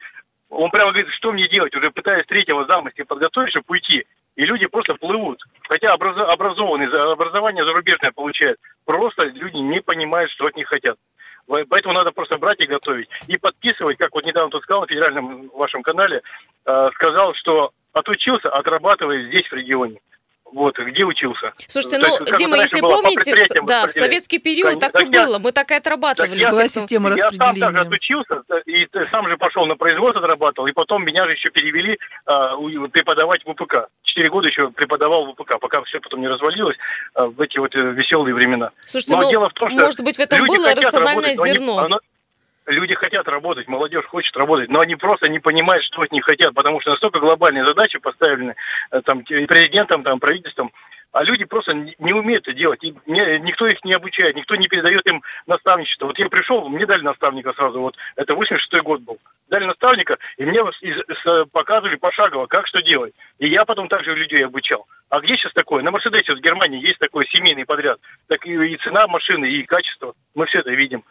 он 0.55 0.69
прямо 0.71 0.91
говорит, 0.91 1.11
что 1.13 1.31
мне 1.31 1.47
делать, 1.49 1.75
уже 1.75 1.91
пытаясь 1.91 2.25
третьего 2.27 2.65
замысла 2.67 3.03
подготовить, 3.05 3.51
чтобы 3.51 3.65
уйти 3.69 4.05
и 4.35 4.43
люди 4.43 4.67
просто 4.67 4.95
плывут. 4.95 5.41
Хотя 5.69 5.93
образованные, 5.93 6.89
образование 6.89 7.65
зарубежное 7.65 8.11
получают. 8.11 8.59
Просто 8.85 9.25
люди 9.25 9.57
не 9.57 9.79
понимают, 9.81 10.31
что 10.31 10.45
от 10.45 10.55
них 10.55 10.67
хотят. 10.67 10.97
Поэтому 11.45 11.93
надо 11.93 12.11
просто 12.13 12.37
брать 12.37 12.63
и 12.63 12.67
готовить. 12.67 13.09
И 13.27 13.37
подписывать, 13.37 13.97
как 13.97 14.13
вот 14.13 14.25
недавно 14.25 14.49
тут 14.49 14.63
сказал 14.63 14.81
на 14.81 14.87
федеральном 14.87 15.49
вашем 15.49 15.83
канале, 15.83 16.21
э, 16.65 16.89
сказал, 16.95 17.33
что 17.35 17.71
отучился, 17.91 18.49
отрабатывая 18.49 19.27
здесь, 19.27 19.47
в 19.49 19.53
регионе. 19.53 19.99
Вот, 20.53 20.77
где 20.77 21.03
учился. 21.03 21.51
Слушайте, 21.67 21.97
ну, 21.97 22.19
есть, 22.19 22.37
Дима, 22.37 22.57
если 22.57 22.79
помните, 22.79 23.35
в, 23.35 23.65
да, 23.65 23.87
в 23.87 23.91
советский 23.91 24.37
период 24.37 24.79
так, 24.79 24.91
так 24.91 25.01
и 25.05 25.09
я, 25.11 25.25
было, 25.25 25.39
мы 25.39 25.51
так 25.51 25.71
и 25.71 25.73
отрабатывали. 25.73 26.41
Так 26.41 26.51
была 26.51 26.67
система 26.67 27.09
я 27.09 27.15
распределения. 27.15 27.59
Я 27.59 27.65
сам 27.65 27.73
также 27.73 27.87
отучился, 27.87 28.43
и 28.65 28.87
сам 29.11 29.27
же 29.27 29.37
пошел 29.37 29.65
на 29.65 29.75
производство, 29.75 30.21
отрабатывал, 30.21 30.67
и 30.67 30.71
потом 30.71 31.03
меня 31.03 31.25
же 31.25 31.31
еще 31.31 31.49
перевели 31.49 31.97
а, 32.25 32.55
преподавать 32.89 33.43
в 33.45 33.53
ВПК. 33.53 33.87
Четыре 34.03 34.29
года 34.29 34.47
еще 34.47 34.69
преподавал 34.69 35.25
в 35.25 35.33
ВПК, 35.33 35.59
пока 35.59 35.81
все 35.83 35.99
потом 35.99 36.21
не 36.21 36.27
развалилось 36.27 36.77
а, 37.15 37.25
в 37.25 37.41
эти 37.41 37.57
вот 37.57 37.73
э, 37.73 37.79
веселые 37.79 38.35
времена. 38.35 38.69
Слушайте, 38.85 39.15
Но 39.15 39.21
ну, 39.21 39.29
дело 39.31 39.49
в 39.49 39.53
том, 39.53 39.69
что 39.69 39.81
может 39.81 40.01
быть, 40.03 40.17
в 40.17 40.19
этом 40.19 40.45
было 40.45 40.69
рациональное 40.69 41.35
работать, 41.35 41.53
зерно. 41.53 41.79
Они, 41.79 41.95
люди 42.65 42.95
хотят 42.95 43.27
работать, 43.27 43.67
молодежь 43.67 44.05
хочет 44.05 44.35
работать, 44.35 44.69
но 44.69 44.79
они 44.79 44.95
просто 44.95 45.29
не 45.29 45.39
понимают, 45.39 45.83
что 45.85 46.01
от 46.01 46.11
них 46.11 46.23
хотят, 46.23 46.53
потому 46.53 46.79
что 46.81 46.91
настолько 46.91 47.19
глобальные 47.19 47.67
задачи 47.67 47.99
поставлены 47.99 48.55
э, 48.91 49.01
там, 49.01 49.23
президентом, 49.23 50.03
там, 50.03 50.19
правительством, 50.19 50.71
А 51.11 51.23
люди 51.23 51.45
просто 51.45 51.73
не 51.73 52.13
умеют 52.13 52.47
это 52.47 52.57
делать. 52.57 52.83
И 52.83 52.91
никто 53.05 53.67
их 53.67 53.83
не 53.83 53.93
обучает, 53.93 54.35
никто 54.35 54.55
не 54.55 54.67
передает 54.67 55.05
им 55.07 55.21
наставничество. 55.45 56.07
Вот 56.07 56.17
я 56.17 56.27
пришел, 56.29 56.67
мне 56.69 56.85
дали 56.85 57.03
наставника 57.03 57.53
сразу, 57.53 57.81
вот 57.81 57.95
это 58.15 58.33
86-й 58.33 58.81
год 58.81 59.01
был. 59.01 59.19
Дали 59.49 59.65
наставника, 59.65 60.17
и 60.37 60.45
мне 60.45 60.59
показывали 61.51 61.97
пошагово, 61.97 62.47
как 62.47 62.65
что 62.67 62.81
делать. 62.81 63.13
И 63.37 63.47
я 63.47 63.65
потом 63.65 63.87
также 63.89 64.15
людей 64.15 64.43
обучал. 64.43 64.87
А 65.09 65.19
где 65.19 65.35
сейчас 65.35 65.53
такое? 65.53 65.83
На 65.83 65.91
Мерседесе 65.91 66.33
в 66.33 66.41
Германии 66.41 66.81
есть 66.81 66.97
такой 66.97 67.27
семейный 67.27 67.65
подряд. 67.65 67.99
Так 68.27 68.43
и 68.47 68.77
цена 68.77 69.05
машины, 69.07 69.45
и 69.45 69.61
качество. 69.63 70.15
Мы 70.33 70.47
все 70.47 70.59
это 70.59 70.71
видим. 70.71 71.03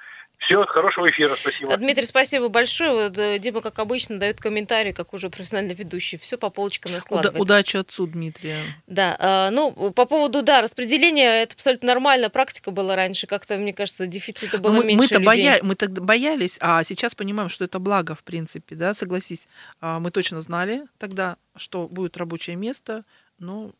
Все, 0.52 0.66
хорошего 0.66 1.08
эфира, 1.08 1.34
спасибо. 1.34 1.76
Дмитрий, 1.76 2.04
спасибо 2.04 2.48
большое. 2.48 3.08
Вот, 3.08 3.18
э, 3.18 3.38
Дима, 3.38 3.62
как 3.62 3.78
обычно, 3.78 4.18
дает 4.18 4.40
комментарий, 4.40 4.92
как 4.92 5.14
уже 5.14 5.30
профессиональный 5.30 5.74
ведущий. 5.74 6.18
Все 6.18 6.36
по 6.36 6.50
полочкам 6.50 6.92
раскладывает. 6.92 7.40
Уда- 7.40 7.54
удачи 7.54 7.76
отцу, 7.78 8.06
Дмитрия. 8.06 8.56
Да, 8.86 9.48
э, 9.48 9.54
ну, 9.54 9.72
по 9.92 10.04
поводу, 10.04 10.42
да, 10.42 10.60
распределения, 10.60 11.42
это 11.42 11.54
абсолютно 11.54 11.88
нормальная 11.88 12.28
практика 12.28 12.70
была 12.70 12.96
раньше. 12.96 13.26
Как-то, 13.26 13.56
мне 13.56 13.72
кажется, 13.72 14.06
дефицита 14.06 14.58
было 14.58 14.72
мы, 14.72 14.84
меньше 14.84 15.02
мы-то 15.02 15.18
людей. 15.18 15.48
Боя... 15.48 15.60
Мы 15.62 15.74
тогда 15.74 16.02
боялись, 16.02 16.58
а 16.60 16.84
сейчас 16.84 17.14
понимаем, 17.14 17.48
что 17.48 17.64
это 17.64 17.78
благо, 17.78 18.14
в 18.14 18.22
принципе, 18.22 18.74
да, 18.74 18.92
согласись. 18.92 19.48
А, 19.80 20.00
мы 20.00 20.10
точно 20.10 20.42
знали 20.42 20.84
тогда, 20.98 21.36
что 21.56 21.88
будет 21.88 22.16
рабочее 22.18 22.56
место, 22.56 23.04
но 23.38 23.72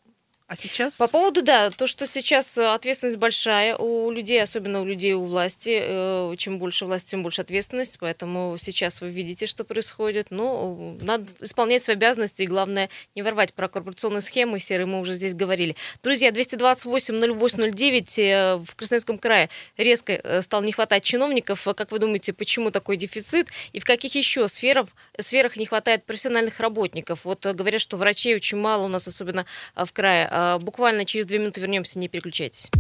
а 0.53 0.57
сейчас? 0.57 0.97
По 0.97 1.09
поводу, 1.09 1.43
да, 1.43 1.71
то, 1.71 1.87
что 1.87 2.07
сейчас 2.07 2.59
э, 2.59 2.75
ответственность 2.75 3.17
большая 3.17 3.75
у 3.75 4.11
людей, 4.11 4.43
особенно 4.43 4.83
у 4.83 4.85
людей 4.85 5.15
у 5.15 5.25
власти. 5.25 5.81
Э, 5.83 6.35
чем 6.37 6.59
больше 6.59 6.85
власти, 6.85 7.13
тем 7.13 7.23
больше 7.23 7.41
ответственность. 7.41 7.97
Поэтому 7.99 8.57
сейчас 8.59 9.01
вы 9.01 9.09
видите, 9.09 9.47
что 9.47 9.65
происходит. 9.65 10.31
Но 10.31 10.99
э, 11.01 11.05
надо 11.05 11.25
исполнять 11.41 11.83
свои 11.83 11.97
обязанности 11.97 12.43
и, 12.43 12.47
главное, 12.47 12.91
не 13.15 13.23
ворвать 13.23 13.55
про 13.55 13.71
корпорационные 13.71 14.21
схемы 14.21 14.61
серые, 14.61 14.85
мы 14.85 15.01
уже 15.01 15.15
здесь 15.15 15.33
говорили. 15.33 15.75
Друзья, 16.03 16.29
228-08-09 16.29 18.63
в 18.63 18.75
Красноярском 18.75 19.17
крае 19.17 19.49
резко 19.79 20.43
стало 20.43 20.65
не 20.65 20.73
хватать 20.73 21.03
чиновников. 21.03 21.67
Как 21.75 21.91
вы 21.91 21.99
думаете, 21.99 22.35
почему 22.35 22.71
такой 22.71 22.99
дефицит? 22.99 23.49
И 23.73 23.81
в 23.81 23.87
каких 23.87 24.15
еще 24.15 24.47
сферах, 24.49 24.89
сферах 25.19 25.57
не 25.57 25.65
хватает 25.65 26.05
профессиональных 26.05 26.61
работников? 26.61 27.25
Вот 27.25 27.47
говорят, 27.47 27.81
что 27.81 27.97
врачей 27.97 28.37
очень 28.37 28.59
мало 28.59 28.85
у 28.85 28.89
нас, 28.89 29.09
особенно 29.09 29.47
в 29.75 29.91
крае 29.95 30.29
а, 30.31 30.42
буквально 30.61 31.05
через 31.05 31.27
две 31.27 31.39
минуты 31.39 31.61
вернемся, 31.61 31.99
не 31.99 32.09
переключайтесь. 32.09 32.71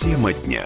Тема 0.00 0.32
дня. 0.32 0.64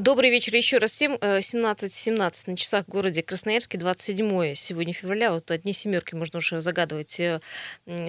Добрый 0.00 0.30
вечер 0.30 0.56
еще 0.56 0.78
раз 0.78 0.92
всем. 0.92 1.16
17.17 1.16 2.44
э, 2.46 2.50
на 2.50 2.56
часах 2.56 2.86
в 2.86 2.88
городе 2.88 3.22
Красноярске, 3.22 3.76
27 3.76 4.54
сегодня 4.54 4.94
февраля. 4.94 5.30
Вот 5.30 5.50
одни 5.50 5.74
семерки 5.74 6.14
можно 6.14 6.38
уже 6.38 6.62
загадывать 6.62 7.20
э, 7.20 7.38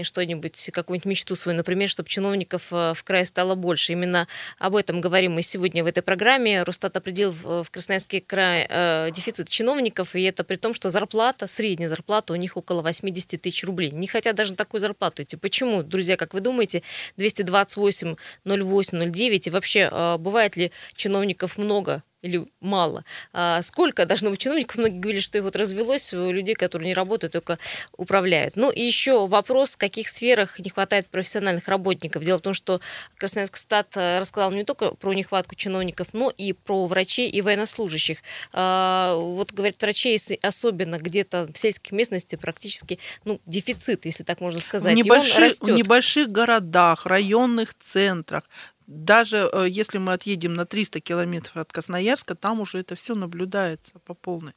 что-нибудь, 0.02 0.70
какую-нибудь 0.72 1.06
мечту 1.06 1.36
свою, 1.36 1.58
например, 1.58 1.90
чтобы 1.90 2.08
чиновников 2.08 2.72
э, 2.72 2.94
в 2.96 3.04
крае 3.04 3.26
стало 3.26 3.56
больше. 3.56 3.92
Именно 3.92 4.30
об 4.58 4.78
этом 4.78 5.02
говорим 5.02 5.34
мы 5.34 5.42
сегодня 5.42 5.84
в 5.84 5.88
этой 5.88 6.02
программе. 6.02 6.64
Росстат 6.64 6.96
определил 6.96 7.34
в 7.34 7.70
Красноярский 7.70 8.22
край 8.22 9.12
дефицит 9.12 9.50
чиновников, 9.50 10.16
и 10.16 10.22
это 10.22 10.46
при 10.46 10.56
том, 10.56 10.74
что 10.74 10.92
зарплата, 10.92 11.46
средняя 11.46 11.90
зарплата 11.90 12.32
у 12.32 12.38
них 12.38 12.56
около 12.56 12.84
80 12.84 13.42
тысяч 13.42 13.66
рублей. 13.66 13.92
Не 13.92 14.08
хотят 14.08 14.38
даже 14.38 14.54
такую 14.54 14.80
зарплату 14.80 15.24
идти. 15.24 15.36
Почему, 15.36 15.84
друзья, 15.84 16.16
как 16.16 16.34
вы 16.34 16.40
думаете, 16.40 16.84
228 17.18 18.16
08 18.46 19.12
09 19.12 19.48
и 19.48 19.50
вообще 19.50 20.18
бывает 20.18 20.56
ли 20.56 20.72
чиновников 20.96 21.58
много 21.58 21.82
или 22.22 22.46
мало. 22.60 23.04
А 23.34 23.62
сколько 23.62 24.06
должно 24.06 24.30
быть 24.30 24.40
чиновников? 24.40 24.78
Многие 24.78 25.00
говорили, 25.00 25.22
что 25.22 25.38
их 25.38 25.44
вот 25.44 25.56
развелось, 25.56 26.14
у 26.14 26.32
людей, 26.32 26.56
которые 26.56 26.88
не 26.88 26.94
работают, 26.94 27.34
только 27.34 27.58
управляют. 27.98 28.56
Ну 28.56 28.72
и 28.72 28.82
еще 28.82 29.28
вопрос, 29.28 29.76
в 29.76 29.78
каких 29.78 30.08
сферах 30.08 30.60
не 30.60 30.70
хватает 30.70 31.08
профессиональных 31.08 31.68
работников. 31.68 32.24
Дело 32.24 32.38
в 32.38 32.42
том, 32.42 32.54
что 32.54 32.80
Красноярский 33.18 33.60
стат 33.60 33.96
э, 33.96 34.20
рассказал 34.20 34.52
не 34.52 34.64
только 34.64 34.92
про 34.92 35.14
нехватку 35.14 35.56
чиновников, 35.56 36.10
но 36.14 36.32
и 36.36 36.54
про 36.54 36.86
врачей 36.88 37.30
и 37.30 37.42
военнослужащих. 37.42 38.20
А, 38.54 39.16
вот, 39.16 39.52
говорят, 39.52 39.82
врачей 39.82 40.20
особенно 40.42 40.98
где-то 40.98 41.50
в 41.52 41.58
сельских 41.58 41.92
местности 41.92 42.36
практически 42.36 43.00
ну, 43.26 43.40
дефицит, 43.46 44.06
если 44.06 44.24
так 44.24 44.42
можно 44.42 44.60
сказать. 44.60 44.94
В 44.94 44.98
небольших, 44.98 45.54
в 45.62 45.70
небольших 45.70 46.32
городах, 46.32 47.06
районных 47.06 47.74
центрах 47.80 48.50
даже 48.92 49.50
э, 49.52 49.68
если 49.70 49.98
мы 49.98 50.14
отъедем 50.14 50.54
на 50.54 50.66
300 50.66 51.00
километров 51.00 51.56
от 51.56 51.72
Красноярска, 51.72 52.36
там 52.36 52.60
уже 52.60 52.80
это 52.80 52.96
все 52.96 53.16
наблюдается 53.16 54.00
по 54.00 54.14
полной. 54.14 54.54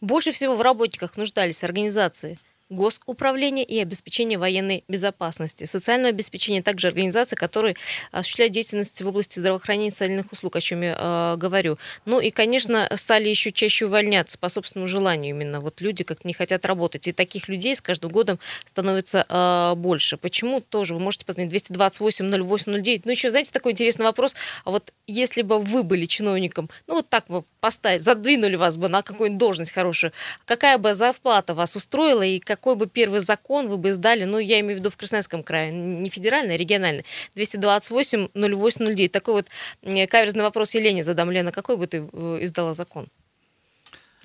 Больше 0.00 0.32
всего 0.32 0.56
в 0.56 0.62
работниках 0.62 1.16
нуждались 1.16 1.62
организации 1.62 2.40
госуправления 2.68 3.64
и 3.64 3.78
обеспечения 3.78 4.38
военной 4.38 4.84
безопасности. 4.88 5.64
Социальное 5.64 6.10
обеспечение 6.10 6.62
также 6.62 6.88
организации, 6.88 7.36
которые 7.36 7.76
осуществляют 8.10 8.54
деятельность 8.54 9.00
в 9.00 9.06
области 9.06 9.38
здравоохранения 9.38 9.88
и 9.88 9.90
социальных 9.90 10.32
услуг, 10.32 10.56
о 10.56 10.60
чем 10.60 10.82
я 10.82 10.96
э, 10.98 11.36
говорю. 11.36 11.78
Ну 12.04 12.20
и, 12.20 12.30
конечно, 12.30 12.88
стали 12.96 13.28
еще 13.28 13.52
чаще 13.52 13.86
увольняться 13.86 14.38
по 14.38 14.48
собственному 14.48 14.88
желанию 14.88 15.30
именно. 15.30 15.60
Вот 15.60 15.80
люди 15.80 16.02
как 16.02 16.24
не 16.24 16.32
хотят 16.32 16.64
работать. 16.64 17.06
И 17.06 17.12
таких 17.12 17.48
людей 17.48 17.76
с 17.76 17.80
каждым 17.80 18.10
годом 18.10 18.38
становится 18.64 19.24
э, 19.28 19.74
больше. 19.76 20.16
Почему? 20.16 20.60
Тоже 20.60 20.94
вы 20.94 21.00
можете 21.00 21.24
позвонить 21.24 21.50
228 21.50 22.42
08 22.44 22.82
09. 22.82 23.04
Ну 23.04 23.10
еще, 23.10 23.30
знаете, 23.30 23.52
такой 23.52 23.72
интересный 23.72 24.04
вопрос. 24.04 24.34
А 24.64 24.70
вот 24.70 24.92
если 25.06 25.42
бы 25.42 25.60
вы 25.60 25.82
были 25.84 26.06
чиновником, 26.06 26.68
ну 26.86 26.94
вот 26.96 27.08
так 27.08 27.26
бы 27.28 27.44
поставить, 27.60 28.02
задвинули 28.02 28.56
вас 28.56 28.76
бы 28.76 28.88
на 28.88 29.02
какую-нибудь 29.02 29.38
должность 29.38 29.72
хорошую, 29.72 30.12
какая 30.44 30.78
бы 30.78 30.94
зарплата 30.94 31.54
вас 31.54 31.76
устроила 31.76 32.22
и 32.22 32.38
как 32.38 32.55
какой 32.56 32.74
бы 32.74 32.86
первый 32.86 33.20
закон 33.20 33.68
вы 33.68 33.76
бы 33.76 33.90
издали, 33.90 34.24
ну, 34.24 34.38
я 34.38 34.60
имею 34.60 34.76
в 34.76 34.80
виду 34.80 34.90
в 34.90 34.96
Красноярском 34.96 35.42
крае, 35.42 35.70
не 35.72 36.08
федеральный, 36.08 36.54
а 36.54 36.56
региональный, 36.56 37.04
228 37.34 38.28
08 38.34 38.86
09. 38.86 39.12
Такой 39.12 39.34
вот 39.34 39.48
каверзный 40.08 40.42
вопрос 40.42 40.74
Елене 40.74 41.02
задам. 41.02 41.30
Лена, 41.30 41.52
какой 41.52 41.76
бы 41.76 41.86
ты 41.86 42.08
э, 42.10 42.38
издала 42.40 42.72
закон? 42.74 43.08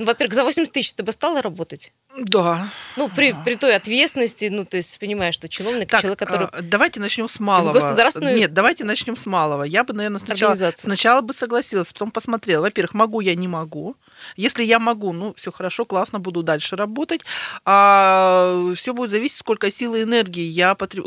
Ну, 0.01 0.07
во-первых, 0.07 0.33
за 0.33 0.43
80 0.43 0.73
тысяч 0.73 0.93
ты 0.93 1.03
бы 1.03 1.11
стала 1.11 1.43
работать? 1.43 1.93
Да. 2.17 2.69
Ну, 2.97 3.07
при, 3.07 3.35
при 3.45 3.53
той 3.53 3.75
ответственности, 3.75 4.49
ну, 4.51 4.65
то 4.65 4.77
есть, 4.77 4.97
понимаешь, 4.97 5.35
что 5.35 5.47
чиновник, 5.47 5.89
так, 5.89 6.01
человек, 6.01 6.17
который... 6.17 6.47
А, 6.47 6.61
давайте 6.63 6.99
начнем 6.99 7.29
с 7.29 7.39
малого. 7.39 7.71
Государственную... 7.71 8.35
Нет, 8.35 8.51
давайте 8.51 8.83
начнем 8.83 9.15
с 9.15 9.27
малого. 9.27 9.61
Я 9.61 9.83
бы, 9.83 9.93
наверное, 9.93 10.17
сначала, 10.17 10.55
сначала 10.75 11.21
бы 11.21 11.33
согласилась, 11.33 11.93
потом 11.93 12.09
посмотрела. 12.09 12.63
Во-первых, 12.63 12.95
могу 12.95 13.19
я, 13.19 13.35
не 13.35 13.47
могу. 13.47 13.95
Если 14.35 14.63
я 14.63 14.79
могу, 14.79 15.13
ну, 15.13 15.35
все 15.35 15.51
хорошо, 15.51 15.85
классно, 15.85 16.17
буду 16.17 16.41
дальше 16.41 16.75
работать. 16.75 17.21
А, 17.63 18.73
все 18.75 18.95
будет 18.95 19.11
зависеть, 19.11 19.37
сколько 19.37 19.69
силы 19.69 19.99
и 19.99 20.03
энергии 20.03 20.45
я 20.45 20.73
потреб 20.73 21.05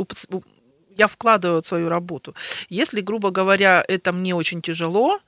я 0.97 1.09
вкладываю 1.09 1.63
в 1.63 1.67
свою 1.67 1.89
работу. 1.89 2.37
Если, 2.69 3.01
грубо 3.01 3.31
говоря, 3.31 3.85
это 3.89 4.13
мне 4.13 4.37
очень 4.37 4.63
тяжело, 4.63 5.19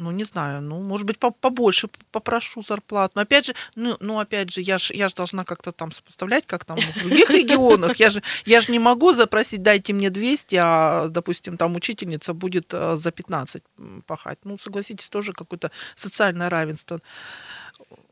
ну, 0.00 0.10
не 0.10 0.24
знаю, 0.24 0.62
ну, 0.62 0.82
может 0.82 1.06
быть, 1.06 1.18
побольше 1.18 1.88
попрошу 2.10 2.62
зарплату. 2.62 3.12
Но 3.16 3.22
опять 3.22 3.46
же, 3.46 3.54
ну, 3.76 3.96
ну 4.00 4.18
опять 4.18 4.52
же, 4.52 4.60
я 4.62 4.78
же 4.78 4.94
я 4.94 5.08
ж 5.08 5.14
должна 5.14 5.44
как-то 5.44 5.72
там 5.72 5.92
сопоставлять, 5.92 6.46
как 6.46 6.64
там 6.64 6.78
в 6.78 7.00
других 7.00 7.30
регионах. 7.30 7.96
Я 8.00 8.10
же, 8.10 8.22
я 8.46 8.60
же 8.60 8.72
не 8.72 8.78
могу 8.78 9.12
запросить, 9.12 9.62
дайте 9.62 9.92
мне 9.92 10.10
200, 10.10 10.56
а, 10.56 11.08
допустим, 11.08 11.56
там 11.56 11.76
учительница 11.76 12.32
будет 12.32 12.72
э, 12.72 12.96
за 12.96 13.10
15 13.10 13.62
пахать. 14.06 14.38
Ну, 14.44 14.58
согласитесь, 14.58 15.08
тоже 15.08 15.32
какое-то 15.32 15.70
социальное 15.96 16.48
равенство. 16.48 17.00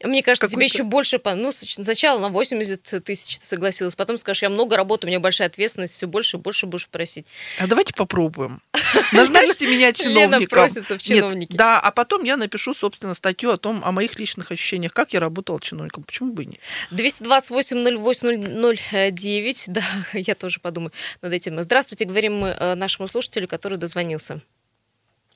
Мне 0.05 0.23
кажется, 0.23 0.49
тебе 0.49 0.67
еще 0.67 0.85
больше... 0.85 1.21
Ну, 1.25 1.51
сначала 1.53 2.21
на 2.21 2.29
80 2.29 3.05
тысяч 3.05 3.39
ты 3.39 3.45
согласилась, 3.45 3.97
потом 3.97 4.17
скажешь, 4.17 4.43
я 4.43 4.51
много 4.51 4.77
работаю, 4.77 5.09
у 5.09 5.11
меня 5.11 5.19
большая 5.21 5.49
ответственность, 5.49 5.95
все 5.95 6.07
больше 6.07 6.37
и 6.37 6.41
больше 6.41 6.67
будешь 6.67 6.89
просить. 6.89 7.27
А 7.59 7.67
давайте 7.67 7.93
попробуем. 7.95 8.63
Назначьте 9.13 9.67
меня 9.67 9.93
чиновником. 9.93 10.41
Лена 10.41 10.49
просится 10.49 10.97
в 10.97 11.03
чиновники. 11.03 11.55
да, 11.55 11.81
а 11.81 11.91
потом 11.91 12.23
я 12.25 12.37
напишу, 12.37 12.75
собственно, 12.75 13.15
статью 13.15 13.51
о 13.51 13.59
том, 13.59 13.83
о 13.85 13.91
моих 13.91 14.19
личных 14.19 14.53
ощущениях, 14.53 14.93
как 14.93 15.13
я 15.13 15.21
работала 15.21 15.61
чиновником. 15.61 16.05
Почему 16.05 16.33
бы 16.33 16.45
и 16.45 16.47
нет? 16.47 16.61
228-08-09. 16.93 19.65
Да, 19.67 19.85
я 20.13 20.35
тоже 20.35 20.61
подумаю 20.61 20.93
над 21.23 21.33
этим. 21.33 21.61
Здравствуйте, 21.61 22.05
говорим 22.05 22.39
мы 22.39 22.49
э, 22.49 22.75
нашему 22.75 23.09
слушателю, 23.09 23.49
который 23.49 23.79
дозвонился. 23.79 24.41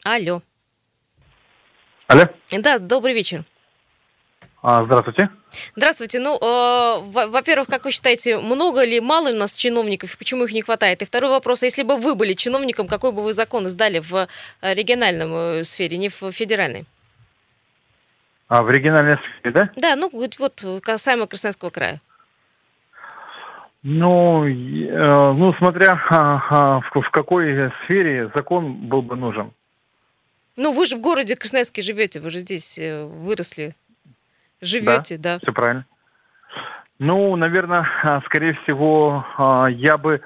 Алло. 0.04 0.42
Алло. 2.06 2.28
Да, 2.50 2.78
добрый 2.78 3.14
вечер. 3.14 3.44
А, 4.62 4.84
здравствуйте. 4.84 5.28
Здравствуйте. 5.74 6.20
Ну, 6.20 6.36
э, 6.36 7.02
во-первых, 7.26 7.66
как 7.66 7.84
вы 7.84 7.90
считаете, 7.90 8.38
много 8.38 8.84
ли, 8.84 9.00
мало 9.00 9.26
ли 9.28 9.34
у 9.34 9.38
нас 9.38 9.56
чиновников, 9.56 10.16
почему 10.16 10.44
их 10.44 10.52
не 10.52 10.62
хватает? 10.62 11.02
И 11.02 11.04
второй 11.04 11.30
вопрос, 11.30 11.64
если 11.64 11.82
бы 11.82 11.96
вы 11.96 12.14
были 12.14 12.34
чиновником, 12.34 12.86
какой 12.86 13.10
бы 13.10 13.24
вы 13.24 13.32
закон 13.32 13.66
издали 13.66 13.98
в 13.98 14.14
э, 14.14 14.74
региональном 14.74 15.34
э, 15.34 15.64
сфере, 15.64 15.98
не 15.98 16.08
в 16.08 16.30
федеральной? 16.30 16.84
А 18.46 18.62
в 18.62 18.70
региональной 18.70 19.14
сфере, 19.14 19.52
да? 19.52 19.70
Да, 19.74 19.96
ну 19.96 20.08
вот, 20.12 20.38
вот 20.38 20.64
касаемо 20.80 21.26
Красноярского 21.26 21.70
края. 21.70 22.00
Ну, 23.82 24.46
э, 24.46 25.32
ну 25.32 25.54
смотря 25.54 26.00
а, 26.08 26.40
а, 26.50 26.80
в, 26.82 27.00
в 27.00 27.10
какой 27.10 27.72
сфере 27.84 28.30
закон 28.32 28.74
был 28.74 29.02
бы 29.02 29.16
нужен. 29.16 29.50
Ну, 30.56 30.70
вы 30.70 30.84
же 30.84 30.96
в 30.96 31.00
городе 31.00 31.34
Красноярске 31.34 31.80
живете, 31.80 32.20
вы 32.20 32.30
же 32.30 32.40
здесь 32.40 32.78
э, 32.78 33.04
выросли, 33.06 33.74
живете, 34.62 35.18
да. 35.18 35.38
Все 35.38 35.52
правильно. 35.52 35.84
Ну, 36.98 37.34
наверное, 37.36 37.86
а, 38.04 38.20
скорее 38.22 38.54
всего, 38.62 39.26
а, 39.36 39.66
я 39.66 39.98
бы 39.98 40.20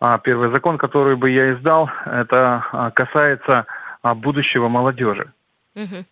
а, 0.00 0.18
первый 0.18 0.52
закон, 0.52 0.76
который 0.76 1.16
бы 1.16 1.30
я 1.30 1.54
издал, 1.54 1.88
это 2.04 2.92
касается 2.94 3.66
будущего 4.02 4.68
молодежи. 4.68 5.32
Мгм. 5.74 6.04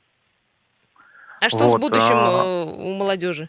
А 1.41 1.49
что 1.49 1.69
с 1.69 1.73
Вот, 1.73 1.81
будущим 1.81 2.17
а, 2.17 2.43
э, 2.45 2.65
у 2.65 2.97
молодежи 2.97 3.49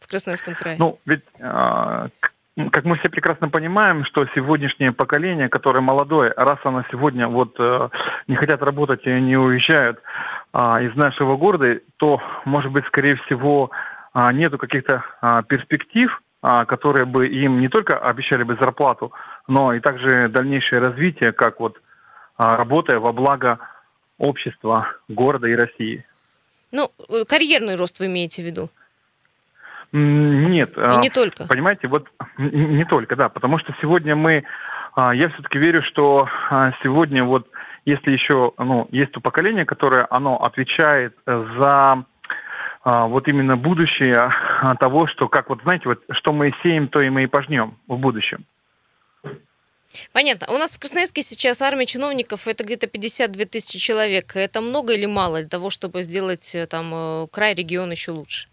в 0.00 0.08
Красноярском 0.08 0.54
крае? 0.54 0.76
Ну, 0.78 0.98
ведь, 1.04 1.24
а, 1.40 2.08
м, 2.56 2.70
как 2.70 2.84
мы 2.84 2.96
все 2.98 3.08
прекрасно 3.08 3.48
понимаем, 3.48 4.04
что 4.04 4.26
сегодняшнее 4.34 4.92
поколение, 4.92 5.48
которое 5.48 5.80
молодое, 5.80 6.32
раз 6.36 6.58
оно 6.64 6.84
сегодня 6.90 7.26
вот 7.26 7.56
э, 7.58 7.88
не 8.28 8.36
хотят 8.36 8.62
работать 8.62 9.04
и 9.06 9.10
не 9.20 9.36
уезжают 9.36 10.00
а, 10.54 10.80
из 10.80 10.94
нашего 10.94 11.36
города, 11.36 11.80
то, 11.96 12.22
может 12.44 12.70
быть, 12.70 12.86
скорее 12.86 13.16
всего, 13.16 13.72
а, 14.12 14.32
нету 14.32 14.56
каких-то 14.56 15.04
а, 15.20 15.42
перспектив, 15.42 16.08
а, 16.42 16.64
которые 16.64 17.06
бы 17.06 17.26
им 17.26 17.60
не 17.60 17.68
только 17.68 17.98
обещали 17.98 18.44
бы 18.44 18.54
зарплату, 18.54 19.12
но 19.48 19.74
и 19.74 19.80
также 19.80 20.28
дальнейшее 20.28 20.80
развитие, 20.80 21.32
как 21.32 21.58
вот 21.58 21.82
а, 22.36 22.56
работая 22.56 23.00
во 23.00 23.12
благо 23.12 23.58
общества, 24.18 24.86
города 25.08 25.48
и 25.48 25.56
России. 25.56 26.04
Ну, 26.70 26.88
карьерный 27.28 27.74
рост 27.74 27.98
вы 27.98 28.06
имеете 28.06 28.42
в 28.42 28.46
виду? 28.46 28.70
Нет. 29.90 30.76
И 30.76 30.98
не 30.98 31.10
только. 31.10 31.48
Понимаете, 31.48 31.88
вот 31.88 32.06
не 32.38 32.84
только, 32.84 33.16
да, 33.16 33.28
потому 33.28 33.58
что 33.58 33.74
сегодня 33.80 34.14
мы, 34.14 34.44
я 34.96 35.28
все-таки 35.30 35.58
верю, 35.58 35.82
что 35.82 36.28
сегодня 36.82 37.24
вот, 37.24 37.48
если 37.84 38.12
еще, 38.12 38.52
ну, 38.58 38.88
есть 38.90 39.12
то 39.12 39.20
поколение, 39.20 39.64
которое, 39.64 40.06
оно 40.10 40.36
отвечает 40.36 41.14
за 41.26 42.04
а, 42.82 43.06
вот 43.06 43.28
именно 43.28 43.56
будущее 43.56 44.14
а, 44.16 44.74
того, 44.76 45.06
что, 45.06 45.28
как 45.28 45.48
вот, 45.48 45.60
знаете, 45.62 45.88
вот, 45.88 46.02
что 46.10 46.32
мы 46.32 46.52
сеем, 46.62 46.88
то 46.88 47.00
и 47.00 47.08
мы 47.08 47.24
и 47.24 47.26
пожнем 47.26 47.78
в 47.88 47.96
будущем. 47.96 48.44
Понятно. 50.12 50.48
У 50.50 50.58
нас 50.58 50.76
в 50.76 50.80
Красноярске 50.80 51.22
сейчас 51.22 51.62
армия 51.62 51.86
чиновников, 51.86 52.46
это 52.48 52.64
где-то 52.64 52.86
52 52.86 53.44
тысячи 53.44 53.78
человек. 53.78 54.34
Это 54.34 54.60
много 54.60 54.92
или 54.92 55.06
мало 55.06 55.40
для 55.40 55.48
того, 55.48 55.70
чтобы 55.70 56.02
сделать 56.02 56.54
э, 56.54 56.66
там 56.66 56.90
э, 56.92 57.26
край, 57.30 57.54
регион 57.54 57.92
еще 57.92 58.10
лучше? 58.10 58.48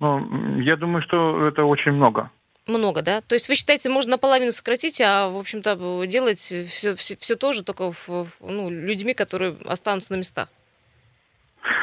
Ну, 0.00 0.60
я 0.60 0.76
думаю, 0.76 1.02
что 1.02 1.48
это 1.48 1.64
очень 1.64 1.92
много. 1.92 2.30
Много, 2.66 3.02
да? 3.02 3.20
То 3.20 3.34
есть 3.34 3.48
вы 3.48 3.56
считаете, 3.56 3.90
можно 3.90 4.12
наполовину 4.12 4.50
сократить, 4.50 5.00
а, 5.00 5.28
в 5.28 5.36
общем-то, 5.36 6.06
делать 6.06 6.38
все, 6.38 6.94
все, 6.94 7.16
все 7.16 7.36
то 7.36 7.52
же, 7.52 7.62
только 7.62 7.92
в- 7.92 8.26
ну, 8.40 8.70
людьми, 8.70 9.12
которые 9.12 9.56
останутся 9.66 10.14
на 10.14 10.16
местах? 10.18 10.48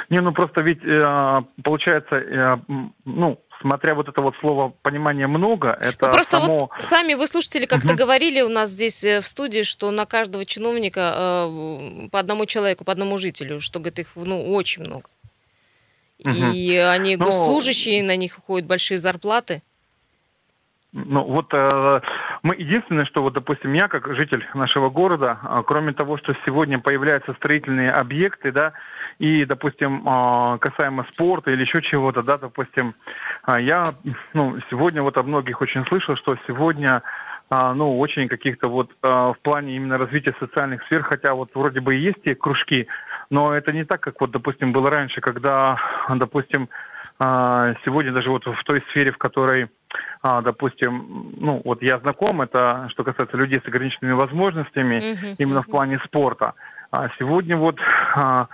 Не, 0.09 0.19
ну 0.21 0.33
просто 0.33 0.61
ведь 0.63 0.83
э, 0.83 1.41
получается, 1.63 2.15
э, 2.15 2.57
ну, 3.05 3.39
смотря 3.61 3.93
вот 3.95 4.09
это 4.09 4.21
вот 4.21 4.33
слово 4.41 4.73
понимание 4.81 5.27
много, 5.27 5.69
это 5.69 6.07
Ну, 6.07 6.11
просто 6.11 6.41
само... 6.41 6.57
вот 6.57 6.81
сами 6.81 7.13
вы 7.13 7.27
слушатели 7.27 7.65
как-то 7.65 7.89
Мгм. 7.89 7.97
говорили 7.97 8.41
у 8.41 8.50
нас 8.50 8.71
здесь 8.71 9.03
э, 9.03 9.21
в 9.21 9.27
студии, 9.27 9.61
что 9.63 9.89
на 9.91 10.05
каждого 10.05 10.45
чиновника 10.45 11.13
э, 11.47 12.09
по 12.11 12.19
одному 12.19 12.45
человеку, 12.45 12.83
по 12.83 12.91
одному 12.91 13.17
жителю, 13.19 13.61
что, 13.61 13.79
говорит, 13.79 14.00
их 14.00 14.11
ну, 14.15 14.51
очень 14.53 14.83
много. 14.83 15.09
И 16.19 16.75
они 16.75 17.15
Ну, 17.15 17.25
госслужащие, 17.25 18.03
на 18.03 18.15
них 18.15 18.38
уходят 18.38 18.67
большие 18.67 18.97
зарплаты. 18.97 19.61
Ну, 20.93 21.24
вот 21.24 21.53
э, 21.53 22.01
мы 22.43 22.55
единственное, 22.55 23.05
что 23.05 23.21
вот, 23.21 23.33
допустим, 23.33 23.71
я 23.71 23.88
как 23.88 24.13
житель 24.13 24.45
нашего 24.53 24.89
города, 24.89 25.39
а, 25.41 25.63
кроме 25.63 25.93
того, 25.93 26.17
что 26.17 26.36
сегодня 26.45 26.79
появляются 26.79 27.33
строительные 27.36 27.91
объекты, 27.91 28.51
да, 28.51 28.74
и, 29.17 29.45
допустим, 29.45 30.03
а, 30.05 30.57
касаемо 30.57 31.07
спорта 31.13 31.51
или 31.51 31.62
еще 31.62 31.81
чего-то, 31.81 32.24
да, 32.24 32.38
допустим, 32.38 32.93
я, 33.48 33.93
ну, 34.33 34.57
сегодня 34.69 35.01
вот 35.01 35.15
от 35.15 35.25
многих 35.25 35.62
очень 35.62 35.86
слышал, 35.86 36.17
что 36.17 36.36
сегодня, 36.45 37.01
ну, 37.50 37.98
очень 37.98 38.27
каких-то 38.27 38.69
вот 38.69 38.91
в 39.01 39.38
плане 39.41 39.75
именно 39.75 39.98
развития 39.98 40.36
социальных 40.39 40.83
сфер, 40.83 41.03
хотя 41.03 41.33
вот 41.33 41.51
вроде 41.55 41.79
бы 41.79 41.95
и 41.95 42.01
есть 42.01 42.21
те 42.24 42.36
кружки, 42.36 42.88
но 43.29 43.53
это 43.53 43.74
не 43.74 43.83
так, 43.86 44.01
как 44.01 44.19
вот, 44.21 44.31
допустим, 44.31 44.74
было 44.74 44.89
раньше, 44.91 45.21
когда, 45.21 45.77
допустим, 46.10 46.69
сегодня 47.19 48.12
даже 48.12 48.29
вот 48.29 48.45
в 48.45 48.63
той 48.63 48.83
сфере, 48.91 49.12
в 49.12 49.17
которой 49.17 49.69
а, 50.21 50.41
допустим, 50.41 51.33
ну, 51.38 51.62
вот 51.65 51.81
я 51.81 52.00
знаком, 52.00 52.41
это 52.41 52.88
что 52.91 53.03
касается 53.03 53.38
людей 53.38 53.60
с 53.63 53.67
ограниченными 53.67 54.13
возможностями, 54.13 55.00
Мгм, 55.13 55.36
именно 55.38 55.62
в 55.63 55.67
плане 55.67 56.00
спорта. 56.05 56.53
А 56.91 57.10
сегодня 57.17 57.57
вот 57.57 57.77
а, 58.15 58.48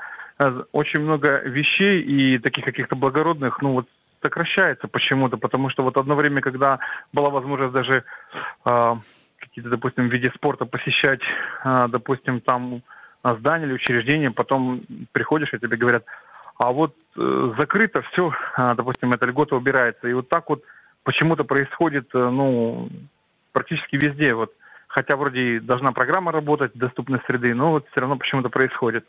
очень 0.72 1.02
много 1.02 1.42
вещей 1.46 2.02
и 2.02 2.38
таких 2.40 2.66
каких-то 2.66 2.96
благородных, 2.96 3.62
ну, 3.62 3.74
вот 3.74 3.88
сокращается 4.22 4.88
почему-то, 4.88 5.38
потому 5.38 5.70
что 5.70 5.84
вот 5.84 5.98
одно 5.98 6.16
время, 6.16 6.42
когда 6.42 6.80
была 7.14 7.30
возможность 7.30 7.74
даже 7.74 8.04
а, 8.64 9.00
какие-то, 9.40 9.70
допустим, 9.70 10.10
в 10.10 10.12
виде 10.12 10.32
спорта 10.36 10.66
посещать, 10.66 11.22
а, 11.64 11.88
допустим, 11.88 12.42
там 12.42 12.82
а, 13.24 13.36
здания 13.36 13.66
или 13.66 13.74
учреждения, 13.74 14.32
потом 14.32 14.82
приходишь, 15.12 15.54
и 15.54 15.60
тебе 15.60 15.78
говорят, 15.78 16.06
а 16.60 16.72
вот 16.72 16.96
э, 17.16 17.54
закрыто 17.60 18.02
все, 18.02 18.34
допустим, 18.58 19.12
эта 19.14 19.28
льгота 19.28 19.56
убирается. 19.56 20.08
И 20.08 20.14
вот 20.14 20.28
так 20.28 20.50
вот 20.50 20.64
почему-то 21.08 21.46
происходит, 21.46 22.10
э, 22.14 22.18
ну, 22.18 22.90
практически 23.54 23.96
везде. 23.96 24.34
Вот, 24.34 24.52
хотя 24.90 25.16
вроде 25.16 25.40
и 25.40 25.60
должна 25.62 25.94
программа 25.94 26.34
работать, 26.34 26.74
доступность 26.76 27.24
среды, 27.28 27.56
но 27.56 27.72
вот 27.72 27.88
все 27.88 28.02
равно 28.02 28.18
почему-то 28.18 28.50
происходит. 28.50 29.06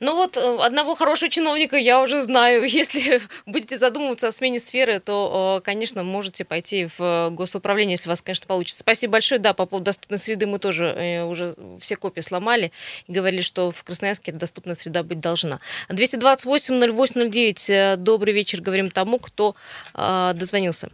Ну 0.00 0.14
вот 0.14 0.36
э, 0.36 0.56
одного 0.60 0.94
хорошего 0.94 1.30
чиновника 1.30 1.76
я 1.76 2.00
уже 2.02 2.20
знаю. 2.20 2.64
Если 2.66 3.20
будете 3.46 3.76
задумываться 3.76 4.28
о 4.28 4.32
смене 4.32 4.58
сферы, 4.58 5.00
то, 5.00 5.58
э, 5.58 5.64
конечно, 5.64 6.02
можете 6.02 6.44
пойти 6.44 6.86
в 6.86 7.00
э, 7.00 7.30
госуправление, 7.30 7.94
если 7.94 8.08
у 8.08 8.12
вас, 8.12 8.22
конечно, 8.22 8.46
получится. 8.46 8.80
Спасибо 8.80 9.12
большое. 9.12 9.40
Да, 9.40 9.52
по 9.52 9.66
поводу 9.66 9.86
доступной 9.86 10.18
среды 10.18 10.46
мы 10.46 10.58
тоже 10.58 11.24
уже 11.26 11.54
все 11.78 11.96
копии 11.96 12.20
сломали 12.20 12.72
и 13.06 13.12
говорили, 13.12 13.42
что 13.42 13.70
в 13.70 13.84
Красноярске 13.84 14.32
доступная 14.32 14.74
среда 14.74 15.02
быть 15.02 15.20
должна. 15.20 15.58
228-08-09. 15.90 17.72
Э, 17.72 17.96
Добрый 17.96 18.32
вечер. 18.34 18.60
Говорим 18.60 18.90
тому, 18.90 19.18
кто 19.18 19.54
дозвонился. 19.94 20.90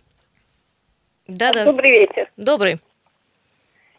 Да-да, 1.27 1.65
Добрый 1.65 1.91
вечер. 1.91 2.31
добрый. 2.37 2.81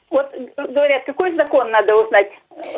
Вот 0.09 0.31
говорят, 0.55 1.05
какой 1.05 1.35
закон 1.37 1.69
надо 1.71 1.95
узнать, 1.95 2.29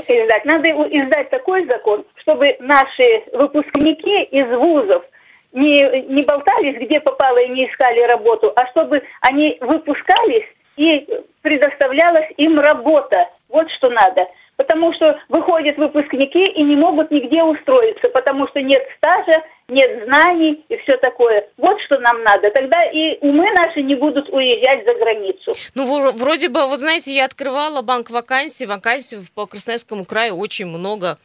издать? 0.07 0.45
Надо 0.45 0.69
издать 0.69 1.29
такой 1.29 1.65
закон, 1.65 2.05
чтобы 2.21 2.55
наши 2.59 3.23
выпускники 3.33 4.23
из 4.23 4.47
вузов 4.57 5.03
не, 5.51 6.03
не 6.07 6.23
болтались, 6.23 6.77
где 6.79 6.99
попало 6.99 7.37
и 7.39 7.49
не 7.49 7.65
искали 7.65 8.01
работу, 8.01 8.53
а 8.55 8.67
чтобы 8.67 9.01
они 9.21 9.57
выпускались 9.61 10.45
и 10.77 11.07
предоставлялась 11.41 12.29
им 12.37 12.59
работа. 12.59 13.29
Вот 13.49 13.69
что 13.71 13.89
надо. 13.89 14.27
Потому 14.57 14.93
что 14.93 15.17
выходят 15.29 15.77
выпускники 15.77 16.43
и 16.43 16.63
не 16.63 16.75
могут 16.75 17.11
нигде 17.11 17.41
устроиться, 17.43 18.09
потому 18.11 18.47
что 18.49 18.61
нет 18.61 18.85
стажа, 18.97 19.41
нет 19.69 20.05
знаний 20.05 20.65
и 20.69 20.77
все 20.77 20.97
такое. 20.97 21.47
Вот 21.57 21.77
что 21.85 21.99
нам 21.99 22.23
надо. 22.23 22.49
Тогда 22.51 22.83
и 22.91 23.17
умы 23.21 23.45
наши 23.53 23.81
не 23.81 23.95
будут 23.95 24.29
уезжать 24.29 24.85
за 24.87 24.93
границу. 24.95 25.53
Ну, 25.75 25.83
вро- 25.85 26.11
вроде 26.11 26.49
бы, 26.49 26.65
вот 26.67 26.79
знаете, 26.79 27.13
я 27.15 27.25
открывала 27.25 27.81
банк 27.81 28.09
вакансий, 28.09 28.65
вакансий 28.65 29.17
по 29.35 29.45
Красноярскому 29.45 30.05
краю 30.05 30.35
очень 30.37 30.65
много. 30.65 31.17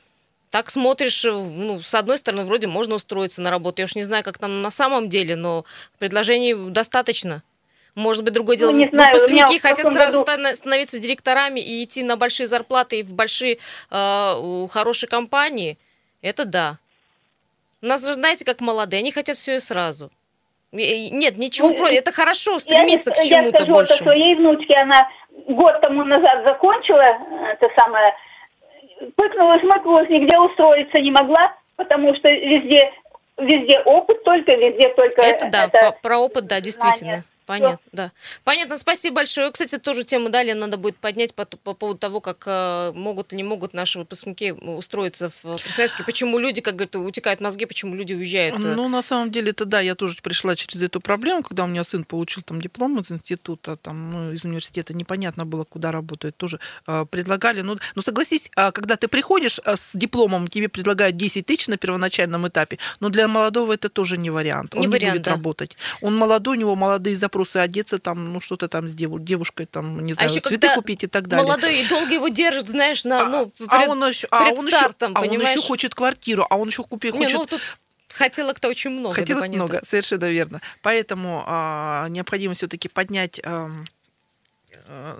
Так 0.50 0.70
смотришь, 0.70 1.24
э, 1.24 1.32
ну, 1.32 1.80
с 1.80 1.94
одной 1.94 2.16
стороны, 2.18 2.44
вроде 2.44 2.66
можно 2.68 2.94
устроиться 2.94 3.42
на 3.42 3.50
работу. 3.50 3.80
Я 3.82 3.86
уж 3.86 3.96
не 3.96 4.02
знаю, 4.04 4.22
как 4.22 4.38
там 4.38 4.62
на 4.62 4.70
самом 4.70 5.08
деле, 5.08 5.34
но 5.36 5.64
предложений 5.98 6.70
достаточно. 6.70 7.42
Может 7.96 8.24
быть, 8.24 8.32
другое 8.34 8.56
дело, 8.56 8.70
Ну, 8.72 8.78
не 8.78 8.88
знаю, 8.88 9.12
выпускники 9.12 9.58
хотят 9.60 9.92
сразу 9.92 10.24
году- 10.24 10.54
становиться 10.56 10.98
директорами 10.98 11.60
и 11.60 11.84
идти 11.84 12.02
на 12.02 12.16
большие 12.16 12.46
зарплаты 12.46 13.00
и 13.00 13.02
в 13.02 13.14
большие 13.14 13.58
э, 13.90 14.34
у- 14.38 14.66
хорошие 14.66 15.08
компании. 15.08 15.78
Это 16.22 16.44
да. 16.44 16.78
У 17.84 17.86
нас 17.86 18.06
же, 18.06 18.14
знаете, 18.14 18.46
как 18.46 18.62
молодые, 18.62 19.00
они 19.00 19.12
хотят 19.12 19.36
все 19.36 19.56
и 19.56 19.58
сразу. 19.58 20.10
Нет, 20.72 21.36
ничего 21.36 21.68
Ну, 21.68 21.76
против. 21.76 21.98
Это 21.98 22.12
хорошо, 22.12 22.52
Я, 22.52 22.58
стремиться 22.58 23.10
не- 23.10 23.16
к 23.16 23.22
чему-то 23.28 23.62
я 23.62 23.84
скажу 23.84 24.04
своей 24.04 24.34
внучке, 24.36 24.74
она 24.78 25.06
год 25.48 25.82
тому 25.82 26.02
назад 26.04 26.46
закончила 26.46 27.02
э, 27.02 27.52
это 27.52 27.68
самое, 27.78 28.14
пыкнулась, 29.16 29.62
мыкнулась, 29.64 30.08
нигде 30.08 30.38
устроиться 30.38 30.98
не 30.98 31.10
могла, 31.10 31.54
потому 31.76 32.14
что 32.16 32.30
везде, 32.30 32.90
везде 33.36 33.78
опыт 33.80 34.24
только, 34.24 34.52
везде 34.56 34.88
только 34.94 35.20
Это 35.20 35.50
да, 35.50 35.68
по- 35.68 35.92
про 36.00 36.18
опыт, 36.18 36.46
да, 36.46 36.62
действительно. 36.62 37.22
Понятно, 37.46 37.78
да. 37.92 38.12
Понятно, 38.44 38.78
спасибо 38.78 39.16
большое. 39.16 39.50
Кстати, 39.50 39.78
тоже 39.78 40.04
тему 40.04 40.30
далее 40.30 40.54
надо 40.54 40.76
будет 40.76 40.96
поднять 40.96 41.34
по, 41.34 41.44
по 41.44 41.74
поводу 41.74 41.98
того, 41.98 42.20
как 42.20 42.44
э, 42.46 42.92
могут 42.94 43.32
или 43.32 43.38
не 43.38 43.42
могут 43.44 43.74
наши 43.74 43.98
выпускники 43.98 44.52
устроиться 44.52 45.30
в 45.42 45.58
Красноярске. 45.58 46.04
Почему 46.04 46.38
люди, 46.38 46.60
как 46.60 46.76
говорят, 46.76 46.96
утекают 46.96 47.40
мозги, 47.40 47.66
почему 47.66 47.94
люди 47.94 48.14
уезжают? 48.14 48.56
э? 48.56 48.74
Ну, 48.74 48.88
на 48.88 49.02
самом 49.02 49.30
деле, 49.30 49.50
это 49.50 49.64
да, 49.66 49.80
я 49.80 49.94
тоже 49.94 50.16
пришла 50.22 50.56
через 50.56 50.82
эту 50.82 51.00
проблему, 51.00 51.42
когда 51.42 51.64
у 51.64 51.66
меня 51.66 51.84
сын 51.84 52.04
получил 52.04 52.42
там 52.42 52.60
диплом 52.60 52.98
из 53.00 53.12
института, 53.12 53.76
там, 53.76 54.10
ну, 54.10 54.32
из 54.32 54.44
университета, 54.44 54.94
непонятно 54.94 55.44
было, 55.44 55.64
куда 55.64 55.92
работает, 55.92 56.36
тоже 56.36 56.60
э, 56.86 57.04
предлагали. 57.10 57.60
Ну, 57.60 57.76
ну, 57.94 58.02
согласись, 58.02 58.50
а, 58.56 58.72
когда 58.72 58.96
ты 58.96 59.08
приходишь 59.08 59.60
с 59.64 59.90
дипломом, 59.94 60.48
тебе 60.48 60.68
предлагают 60.68 61.16
10 61.16 61.44
тысяч 61.44 61.68
на 61.68 61.76
первоначальном 61.76 62.48
этапе, 62.48 62.78
но 63.00 63.10
для 63.10 63.28
молодого 63.28 63.72
это 63.72 63.88
тоже 63.88 64.16
не 64.16 64.30
вариант. 64.30 64.74
Он 64.74 64.80
Не 64.80 64.86
не, 64.86 64.92
вариант, 64.92 65.14
будет 65.14 65.24
да. 65.24 65.30
работать. 65.32 65.76
Он 66.00 66.16
молодой, 66.16 66.56
у 66.56 66.60
него 66.60 66.74
молодые 66.74 67.16
запросы 67.34 67.56
одеться, 67.56 67.98
там, 67.98 68.32
ну, 68.32 68.40
что-то 68.40 68.68
там 68.68 68.88
с 68.88 68.92
деву- 68.94 69.18
девушкой, 69.18 69.66
там, 69.66 70.04
не 70.04 70.14
знаю, 70.14 70.30
ещё 70.30 70.40
цветы 70.40 70.68
когда 70.68 70.74
купить 70.76 71.04
и 71.04 71.06
так 71.06 71.26
далее. 71.26 71.44
Молодой 71.46 71.80
и 71.82 71.88
долго 71.88 72.14
его 72.14 72.28
держат, 72.28 72.68
знаешь, 72.68 73.04
на, 73.04 73.28
ну, 73.28 73.52
а 73.68 73.78
пред- 73.78 73.88
он 73.88 74.08
еще, 74.08 74.28
а 74.30 74.50
он 74.50 74.66
еще- 74.66 74.76
стартом, 74.76 75.12
а 75.16 75.20
он 75.22 75.40
еще 75.40 75.60
хочет 75.62 75.94
квартиру, 75.94 76.46
а 76.48 76.56
он 76.56 76.68
еще 76.68 76.84
купить 76.84 77.14
Не, 77.14 77.24
хочет 77.24 77.38
ну, 77.38 77.46
тут 77.46 77.60
хотела 78.12 78.52
кто 78.52 78.68
очень 78.68 78.90
много. 78.90 79.20
да, 79.20 79.34
понятно. 79.34 79.64
много, 79.64 79.80
совершенно 79.84 80.26
верно. 80.30 80.60
Поэтому 80.82 81.42
а, 81.46 82.06
необходимо 82.08 82.54
все-таки 82.54 82.88
поднять, 82.88 83.40
э, 83.42 83.70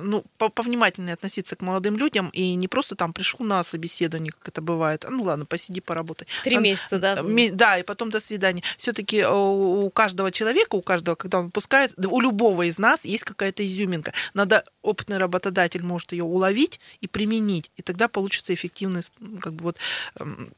ну, 0.01 0.25
по- 0.39 0.49
повнимательнее 0.51 1.15
относиться 1.15 1.57
к 1.57 1.63
молодым 1.63 1.97
людям 1.97 2.31
и 2.33 2.55
не 2.55 2.69
просто 2.69 2.95
там 2.97 3.13
пришел 3.13 3.41
на 3.47 3.63
собеседование, 3.65 4.33
как 4.33 4.49
это 4.49 4.63
бывает. 4.63 5.05
Ну 5.09 5.23
ладно, 5.25 5.45
посиди, 5.47 5.81
поработай. 5.81 6.27
Три 6.43 6.57
месяца, 6.59 6.99
да. 6.99 7.23
Да, 7.53 7.79
и 7.79 7.83
потом 7.83 8.11
до 8.11 8.21
свидания. 8.21 8.63
Все-таки 8.77 9.25
у 9.25 9.85
у 9.85 9.91
каждого 9.91 10.31
человека, 10.31 10.75
у 10.77 10.83
каждого, 10.83 11.15
когда 11.15 11.39
он 11.39 11.47
выпускает, 11.47 11.95
у 11.99 12.21
любого 12.21 12.63
из 12.69 12.79
нас 12.79 13.05
есть 13.05 13.25
какая-то 13.25 13.65
изюминка. 13.67 14.13
Надо 14.35 14.65
опытный 14.83 15.19
работодатель 15.19 15.83
может 15.85 16.13
ее 16.13 16.25
уловить 16.25 16.81
и 17.01 17.07
применить, 17.07 17.71
и 17.77 17.83
тогда 17.83 18.09
получится 18.09 18.55
эффективный 18.55 19.03
м, 19.21 19.39
как 19.39 19.53
бы 19.55 19.65
вот 19.65 19.77
эм, 20.17 20.53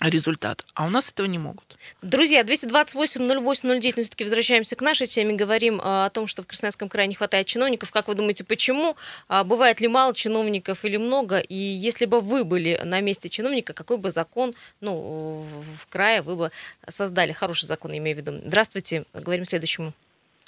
результат. 0.00 0.64
А 0.74 0.86
у 0.86 0.90
нас 0.90 1.10
этого 1.10 1.26
не 1.26 1.38
могут. 1.38 1.76
Друзья, 2.02 2.42
228-08-09, 2.42 3.92
но 3.96 4.02
все-таки 4.02 4.24
возвращаемся 4.24 4.76
к 4.76 4.80
нашей 4.80 5.06
теме, 5.06 5.34
говорим 5.34 5.80
а, 5.82 6.06
о 6.06 6.10
том, 6.10 6.26
что 6.26 6.42
в 6.42 6.46
Красноярском 6.46 6.88
крае 6.88 7.08
не 7.08 7.14
хватает 7.14 7.46
чиновников. 7.46 7.90
Как 7.90 8.08
вы 8.08 8.14
думаете, 8.14 8.44
почему? 8.44 8.96
А, 9.28 9.44
Бывает 9.44 9.80
ли 9.80 9.88
мало 9.88 10.14
чиновников 10.14 10.84
или 10.84 10.96
много? 10.96 11.38
И 11.38 11.54
если 11.54 12.06
бы 12.06 12.20
вы 12.20 12.44
были 12.44 12.80
на 12.84 13.00
месте 13.00 13.28
чиновника, 13.28 13.72
какой 13.72 13.98
бы 13.98 14.10
закон 14.10 14.54
ну, 14.80 15.44
в 15.76 15.86
крае 15.88 16.22
вы 16.22 16.36
бы 16.36 16.50
создали? 16.88 17.32
Хороший 17.32 17.66
закон, 17.66 17.96
имею 17.96 18.16
в 18.16 18.20
виду. 18.20 18.40
Здравствуйте, 18.44 19.04
говорим 19.12 19.44
следующему. 19.44 19.92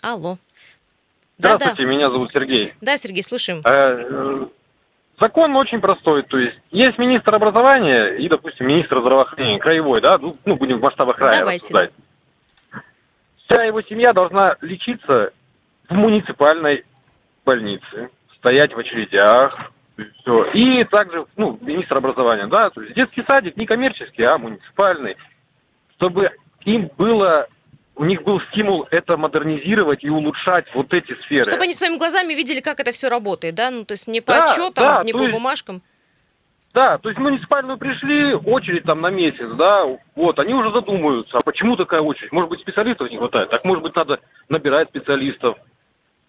Алло. 0.01 0.39
Здравствуйте, 1.39 1.85
меня 1.85 2.05
зовут 2.05 2.31
Сергей. 2.33 2.73
да, 2.81 2.97
Сергей, 2.97 3.23
слушаем. 3.23 3.63
Э, 3.65 3.71
э, 3.71 4.47
Закон 5.23 5.55
очень 5.55 5.81
простой, 5.81 6.25
то 6.25 6.37
есть 6.37 6.59
есть 6.73 6.99
министр 6.99 7.37
образования 7.37 8.17
и, 8.17 8.29
допустим, 8.29 8.67
министр 8.67 9.03
здравоохранения, 9.03 9.61
краевой, 9.61 10.01
да, 10.03 10.19
ну, 10.19 10.37
ну, 10.45 10.57
будем 10.57 10.79
в 10.79 10.83
масштабах 10.83 11.15
края 11.15 11.39
Давайте, 11.39 11.63
рассуждать. 11.63 11.93
Вся 13.47 13.63
его 13.63 13.83
семья 13.83 14.13
должна 14.13 14.57
лечиться 14.63 15.31
в 15.89 15.95
муниципальной 15.95 16.85
больнице, 17.45 18.11
стоять 18.39 18.75
в 18.75 18.79
очередях, 18.81 19.71
все. 19.95 20.45
И 20.55 20.83
также, 20.87 21.25
ну, 21.37 21.57
министр 21.61 21.99
образования, 21.99 22.49
да, 22.49 22.71
то 22.71 22.83
есть 22.83 22.97
детский 22.97 23.23
садик 23.29 23.57
не 23.57 23.67
коммерческий, 23.67 24.25
а 24.25 24.39
муниципальный, 24.39 25.17
чтобы 25.99 26.33
им 26.65 26.91
было, 26.99 27.47
у 27.97 28.05
них 28.05 28.23
был 28.23 28.41
стимул 28.51 28.87
это 28.91 29.17
модернизировать 29.17 30.03
и 30.03 30.09
улучшать 30.11 30.67
вот 30.75 30.93
эти 30.95 31.15
сферы. 31.23 31.45
Чтобы 31.45 31.65
они 31.65 31.75
своими 31.75 31.99
глазами 31.99 32.33
видели, 32.35 32.61
как 32.61 32.81
это 32.81 32.93
все 32.93 33.09
работает, 33.09 33.55
да? 33.55 33.71
Ну, 33.71 33.85
то 33.85 33.93
есть 33.93 34.09
не 34.09 34.21
по 34.21 34.33
Да, 34.33 34.45
отчетам, 34.45 34.85
да, 34.85 35.03
не 35.05 35.13
по 35.13 35.23
есть- 35.23 35.33
бумажкам. 35.35 35.83
Да, 36.75 36.97
то 36.97 37.11
есть 37.11 37.19
в 37.19 37.23
муниципальную 37.23 37.77
пришли, 37.77 38.33
очередь 38.35 38.85
там 38.85 39.03
на 39.03 39.11
месяц, 39.11 39.47
да, 39.59 39.85
вот, 40.17 40.39
они 40.39 40.55
уже 40.55 40.75
задумаются, 40.75 41.37
а 41.37 41.41
почему 41.45 41.77
такая 41.77 42.01
очередь? 42.01 42.33
Может 42.33 42.49
быть, 42.49 42.61
специалистов 42.61 43.11
не 43.11 43.19
хватает? 43.19 43.51
Так, 43.51 43.63
может 43.65 43.83
быть, 43.83 43.95
надо 43.95 44.21
набирать 44.49 44.89
специалистов 44.89 45.59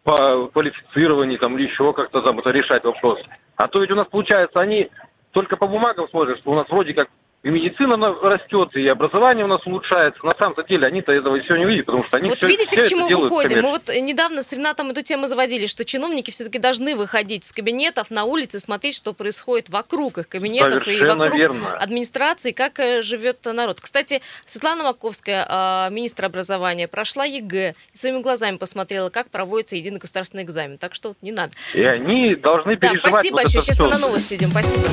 по 0.03 0.47
квалифицированию 0.47 1.39
там 1.39 1.57
или 1.57 1.69
еще 1.69 1.93
как-то 1.93 2.21
там 2.21 2.39
это 2.39 2.49
решать 2.49 2.83
вопрос. 2.83 3.19
А 3.55 3.69
то 3.69 3.79
ведь 3.79 3.91
у 3.91 3.95
нас 3.95 4.05
получается, 4.07 4.59
они 4.61 4.89
только 5.31 5.55
по 5.55 5.65
бумагам 5.65 6.09
смотрят, 6.09 6.37
что 6.39 6.51
у 6.51 6.55
нас 6.55 6.67
вроде 6.67 6.93
как 6.93 7.07
и 7.43 7.49
медицина 7.49 7.97
на- 7.97 8.13
растет, 8.21 8.69
и 8.75 8.87
образование 8.87 9.43
у 9.43 9.49
нас 9.49 9.65
улучшается. 9.67 10.25
На 10.25 10.31
самом-то 10.39 10.63
деле 10.63 10.85
они-то 10.87 11.11
этого 11.11 11.37
все 11.41 11.57
не 11.57 11.65
видят, 11.65 11.85
потому 11.87 12.05
что 12.05 12.15
они 12.17 12.29
Вот 12.29 12.37
всё- 12.37 12.47
видите, 12.47 12.77
всё 12.77 12.85
к 12.85 12.89
чему 12.89 13.07
выходим? 13.09 13.61
Мы 13.63 13.69
вот 13.71 13.89
недавно 13.89 14.43
с 14.43 14.53
Ренатом 14.53 14.91
эту 14.91 15.01
тему 15.01 15.27
заводили, 15.27 15.67
что 15.67 15.83
чиновники 15.83 16.31
все-таки 16.31 16.57
должны 16.57 16.95
выходить 16.95 17.43
с 17.43 17.51
кабинетов 17.51 18.11
на 18.11 18.23
улице, 18.23 18.59
смотреть, 18.61 18.95
что 18.95 19.11
происходит 19.13 19.69
вокруг 19.69 20.19
их 20.19 20.29
кабинетов 20.29 20.83
и 20.87 20.91
Совершенно 20.95 21.15
вокруг 21.23 21.37
верно. 21.37 21.73
администрации, 21.77 22.51
как 22.51 22.79
э, 22.79 23.01
живет 23.01 23.39
народ. 23.45 23.81
Кстати, 23.81 24.21
Светлана 24.45 24.83
Маковская, 24.85 25.45
а, 25.49 25.89
министр 25.89 26.25
образования, 26.25 26.87
прошла 26.87 27.25
ЕГЭ 27.25 27.75
и 27.93 27.97
своими 27.97 28.21
глазами 28.21 28.55
посмотрела, 28.55 29.09
как 29.09 29.29
проводится 29.29 29.75
единый 29.75 29.99
государственный 29.99 30.43
экзамен. 30.43 30.77
Так 30.77 30.95
что 30.95 31.13
не 31.21 31.33
надо. 31.33 31.51
И 31.73 31.83
они 31.83 32.35
должны 32.35 32.77
Да, 32.77 32.87
переживать 32.89 33.11
спасибо 33.11 33.33
вот 33.35 33.43
большое. 33.43 33.61
Сейчас 33.63 33.79
мы 33.79 33.89
всё. 33.89 33.95
на 33.99 34.07
новости 34.07 34.33
идем. 34.35 34.49
Спасибо. 34.51 34.87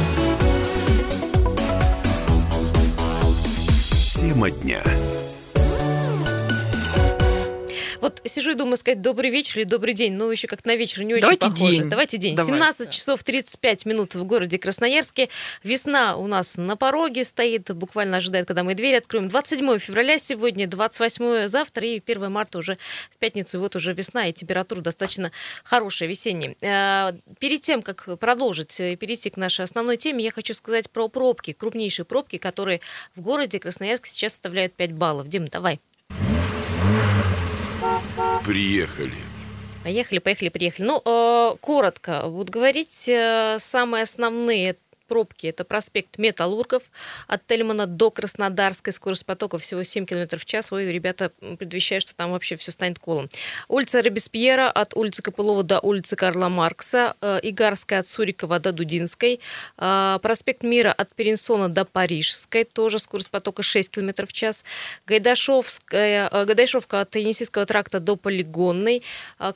Тема 4.21 4.51
дня. 4.51 4.83
Вот 8.01 8.23
сижу 8.25 8.53
и 8.53 8.55
думаю 8.55 8.77
сказать 8.77 9.03
добрый 9.03 9.31
вечер 9.31 9.59
или 9.59 9.65
добрый 9.67 9.93
день, 9.93 10.15
но 10.15 10.33
еще 10.33 10.47
как 10.47 10.65
на 10.65 10.75
вечер 10.75 11.03
не 11.03 11.13
очень 11.13 11.21
Давайте 11.21 11.47
похоже. 11.47 11.73
день. 11.73 11.89
Давайте 11.89 12.17
день. 12.17 12.35
Давай. 12.37 12.55
17 12.55 12.91
часов 12.91 13.23
35 13.23 13.85
минут 13.85 14.15
в 14.15 14.25
городе 14.25 14.59
Красноярске. 14.59 15.29
Весна 15.63 16.17
у 16.17 16.27
нас 16.27 16.57
на 16.57 16.77
пороге 16.77 17.25
стоит, 17.25 17.71
буквально 17.75 18.17
ожидает, 18.17 18.47
когда 18.47 18.63
мы 18.65 18.75
двери 18.75 18.95
откроем. 18.95 19.29
27 19.29 19.79
февраля 19.79 20.19
сегодня, 20.19 20.67
28 20.67 21.47
завтра 21.47 21.87
и 21.87 22.03
1 22.05 22.33
марта 22.33 22.59
уже 22.59 22.79
в 23.11 23.19
пятницу. 23.19 23.59
И 23.59 23.61
вот 23.61 23.77
уже 23.77 23.93
весна 23.93 24.27
и 24.29 24.33
температура 24.33 24.81
достаточно 24.81 25.31
хорошая, 25.63 26.09
весенняя. 26.09 26.57
Э, 26.61 27.13
Перед 27.39 27.63
тем, 27.63 27.83
как 27.83 28.19
продолжить 28.19 28.81
и 28.81 28.97
перейти 28.97 29.31
к 29.31 29.37
нашей 29.37 29.65
основной 29.65 29.97
теме, 29.99 30.25
я 30.25 30.31
хочу 30.31 30.55
сказать 30.55 30.91
про 30.91 31.09
пробки, 31.09 31.53
крупнейшие 31.53 32.07
пробки, 32.07 32.39
которые 32.39 32.81
в 33.15 33.21
городе 33.21 33.59
Красноярск 33.59 34.07
сейчас 34.07 34.33
составляют 34.33 34.73
5 34.75 34.93
баллов. 34.93 35.29
Дим, 35.29 35.49
давай. 35.49 35.81
Приехали. 38.51 39.15
Поехали, 39.85 40.19
поехали, 40.19 40.49
приехали. 40.49 40.85
Ну, 40.85 41.01
э, 41.05 41.57
коротко, 41.61 42.23
вот 42.25 42.51
говорить 42.51 43.09
э, 43.09 43.59
самые 43.61 44.03
основные 44.03 44.75
пробки. 45.11 45.49
Это 45.49 45.65
проспект 45.65 46.19
Металлургов 46.19 46.85
от 47.27 47.45
Тельмана 47.45 47.87
до 47.89 48.13
Краснодарской. 48.13 48.93
Скорость 48.93 49.27
потока 49.27 49.59
всего 49.59 49.83
7 49.83 50.07
км 50.07 50.39
в 50.39 50.45
час. 50.45 50.71
Ой, 50.71 50.87
ребята 50.87 51.33
предвещают, 51.59 52.03
что 52.03 52.15
там 52.15 52.31
вообще 52.31 52.55
все 52.55 52.71
станет 52.71 53.01
колом. 53.01 53.29
Улица 53.67 54.03
Робеспьера 54.03 54.71
от 54.71 54.95
улицы 54.97 55.21
Копылова 55.21 55.65
до 55.65 55.81
улицы 55.81 56.15
Карла 56.15 56.49
Маркса. 56.49 57.17
э, 57.21 57.41
Игарская 57.43 57.99
от 57.99 58.07
Сурикова 58.07 58.61
до 58.61 58.71
Дудинской. 58.71 59.41
э, 59.79 60.19
Проспект 60.23 60.63
Мира 60.63 60.93
от 60.93 61.13
Перенсона 61.17 61.69
до 61.69 61.85
Парижской. 61.85 62.63
Тоже 62.63 63.01
скорость 63.01 63.31
потока 63.31 63.65
6 63.65 63.91
км 63.91 64.27
в 64.27 64.33
час. 64.33 64.65
Гайдашовская, 65.07 66.29
э, 66.31 66.45
Гайдашовка 66.45 67.01
от 67.01 67.17
Енисейского 67.17 67.67
тракта 67.67 67.99
до 67.99 68.15
Полигонной. 68.15 69.03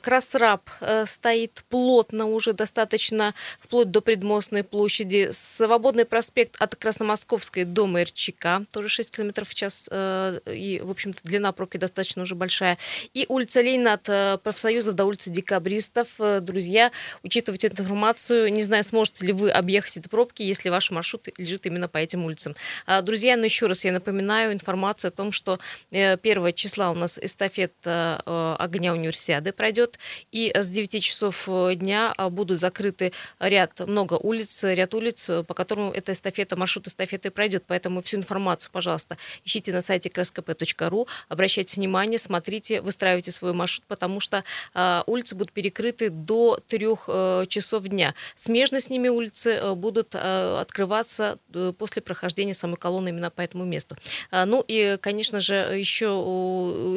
Красраб 0.01 0.69
стоит 1.05 1.63
плотно 1.69 2.25
уже 2.25 2.51
достаточно, 2.51 3.33
вплоть 3.61 3.89
до 3.91 4.01
Предмостной 4.01 4.63
площади. 4.63 5.29
Свободный 5.45 6.05
проспект 6.05 6.55
от 6.59 6.75
Красномосковской 6.75 7.65
до 7.65 7.85
МРЧК, 7.85 8.67
тоже 8.73 8.89
6 8.89 9.11
км 9.11 9.45
в 9.45 9.53
час. 9.53 9.87
э, 9.91 10.39
И, 10.47 10.81
в 10.83 10.89
общем-то, 10.89 11.19
длина 11.23 11.51
пробки 11.51 11.77
достаточно 11.77 12.23
уже 12.23 12.33
большая. 12.33 12.77
И 13.13 13.25
улица 13.29 13.61
Ленина 13.61 13.93
от 13.93 14.09
э, 14.09 14.39
профсоюза 14.43 14.93
до 14.93 15.05
улицы 15.05 15.29
Декабристов. 15.29 16.09
Э, 16.19 16.39
Друзья, 16.41 16.91
учитывайте 17.23 17.67
эту 17.67 17.83
информацию. 17.83 18.51
Не 18.51 18.63
знаю, 18.63 18.83
сможете 18.83 19.27
ли 19.27 19.33
вы 19.33 19.51
объехать 19.51 19.97
эти 19.97 20.07
пробки, 20.07 20.41
если 20.41 20.69
ваш 20.69 20.89
маршрут 20.89 21.27
лежит 21.37 21.65
именно 21.67 21.87
по 21.87 21.99
этим 21.99 22.25
улицам. 22.25 22.55
А, 22.87 23.01
Друзья, 23.03 23.37
ну 23.37 23.43
еще 23.43 23.67
раз 23.67 23.85
я 23.85 23.91
напоминаю 23.91 24.51
информацию 24.51 25.09
о 25.09 25.11
том, 25.11 25.31
что 25.31 25.59
э, 25.91 26.13
1 26.13 26.53
числа 26.53 26.89
у 26.89 26.95
нас 26.95 27.19
эстафета 27.21 28.55
огня 28.59 28.93
универсиады 28.93 29.51
пройдет, 29.51 29.99
и 30.31 30.51
с 30.55 30.67
9 30.67 31.03
часов 31.03 31.47
дня 31.75 32.13
а, 32.17 32.29
будут 32.29 32.59
закрыты 32.59 33.13
ряд, 33.39 33.79
много 33.87 34.15
улиц, 34.15 34.63
ряд 34.63 34.93
улиц 34.93 35.29
по 35.43 35.53
которому 35.53 35.91
эта 35.91 36.11
эстафета, 36.11 36.55
маршрут 36.55 36.87
эстафеты 36.87 37.31
пройдет. 37.31 37.63
Поэтому 37.67 38.01
всю 38.01 38.17
информацию, 38.17 38.71
пожалуйста, 38.71 39.17
ищите 39.43 39.71
на 39.71 39.81
сайте 39.81 40.09
крскп.ру, 40.09 41.07
обращайте 41.29 41.75
внимание, 41.75 42.19
смотрите, 42.19 42.81
выстраивайте 42.81 43.31
свой 43.31 43.53
маршрут, 43.53 43.85
потому 43.87 44.19
что 44.19 44.43
э, 44.73 45.03
улицы 45.05 45.35
будут 45.35 45.51
перекрыты 45.51 46.09
до 46.09 46.59
трех 46.67 47.05
э, 47.07 47.45
часов 47.47 47.83
дня. 47.83 48.13
Смежно 48.35 48.79
с 48.79 48.89
ними 48.89 49.09
улицы 49.09 49.51
э, 49.51 49.73
будут 49.73 50.15
э, 50.15 50.59
открываться 50.59 51.37
э, 51.53 51.73
после 51.77 52.01
прохождения 52.01 52.53
самой 52.53 52.77
колонны 52.77 53.09
именно 53.09 53.31
по 53.31 53.41
этому 53.41 53.65
месту. 53.65 53.95
А, 54.31 54.45
ну 54.45 54.63
и, 54.67 54.97
конечно 55.01 55.39
же, 55.39 55.55
еще 55.55 56.05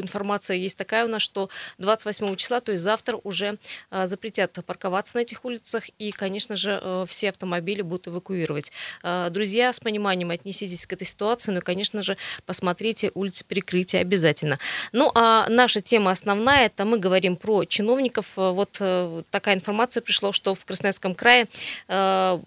информация 0.03 0.57
есть 0.57 0.77
такая 0.77 1.05
у 1.05 1.09
нас, 1.09 1.23
что 1.23 1.49
28 1.79 2.37
числа, 2.37 2.61
то 2.61 2.73
есть 2.73 2.83
завтра 2.83 3.19
уже 3.23 3.59
а, 3.91 4.07
запретят 4.07 4.59
парковаться 4.65 5.17
на 5.17 5.23
этих 5.23 5.45
улицах 5.45 5.85
и, 5.99 6.11
конечно 6.11 6.57
же, 6.57 6.81
э, 6.83 7.05
все 7.07 7.31
автомобили 7.31 7.83
будут 7.83 8.07
эвакуировать. 8.29 8.73
А, 9.03 9.31
друзья, 9.31 9.73
с 9.73 9.81
пониманием 9.81 10.31
отнеситесь 10.31 10.87
к 10.87 10.93
этой 10.93 11.05
ситуации, 11.05 11.57
и, 11.57 11.61
конечно 11.61 12.03
же, 12.03 12.17
посмотрите 12.47 13.11
улицы 13.15 13.45
перекрытия 13.45 14.01
обязательно. 14.01 14.59
Ну 14.93 15.11
а 15.15 15.49
наша 15.49 15.81
тема 15.81 16.11
основная, 16.11 16.67
это 16.67 16.85
мы 16.85 16.99
говорим 16.99 17.37
про 17.37 17.65
чиновников. 17.65 18.27
Вот 18.37 18.77
э, 18.81 19.23
такая 19.31 19.55
информация 19.55 20.01
пришла, 20.01 20.33
что 20.33 20.55
в 20.55 20.65
Красноярском 20.65 21.15
крае 21.15 21.47
э, 21.89 22.39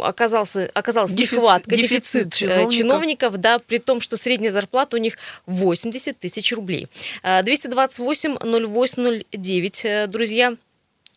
оказался, 0.00 0.70
оказалась 0.74 1.12
дефицит, 1.12 1.32
нехватка, 1.32 1.76
дефицит, 1.76 2.28
дефицит 2.28 2.34
чиновников. 2.34 2.74
чиновников, 2.74 3.36
да, 3.38 3.58
при 3.58 3.78
том, 3.78 4.00
что 4.00 4.16
средняя 4.16 4.52
зарплата 4.52 4.96
у 4.96 4.98
них 4.98 5.16
80 5.46 6.18
тысяч 6.18 6.52
рублей. 6.52 6.88
228 7.22 8.36
0809, 8.42 10.10
друзья, 10.10 10.56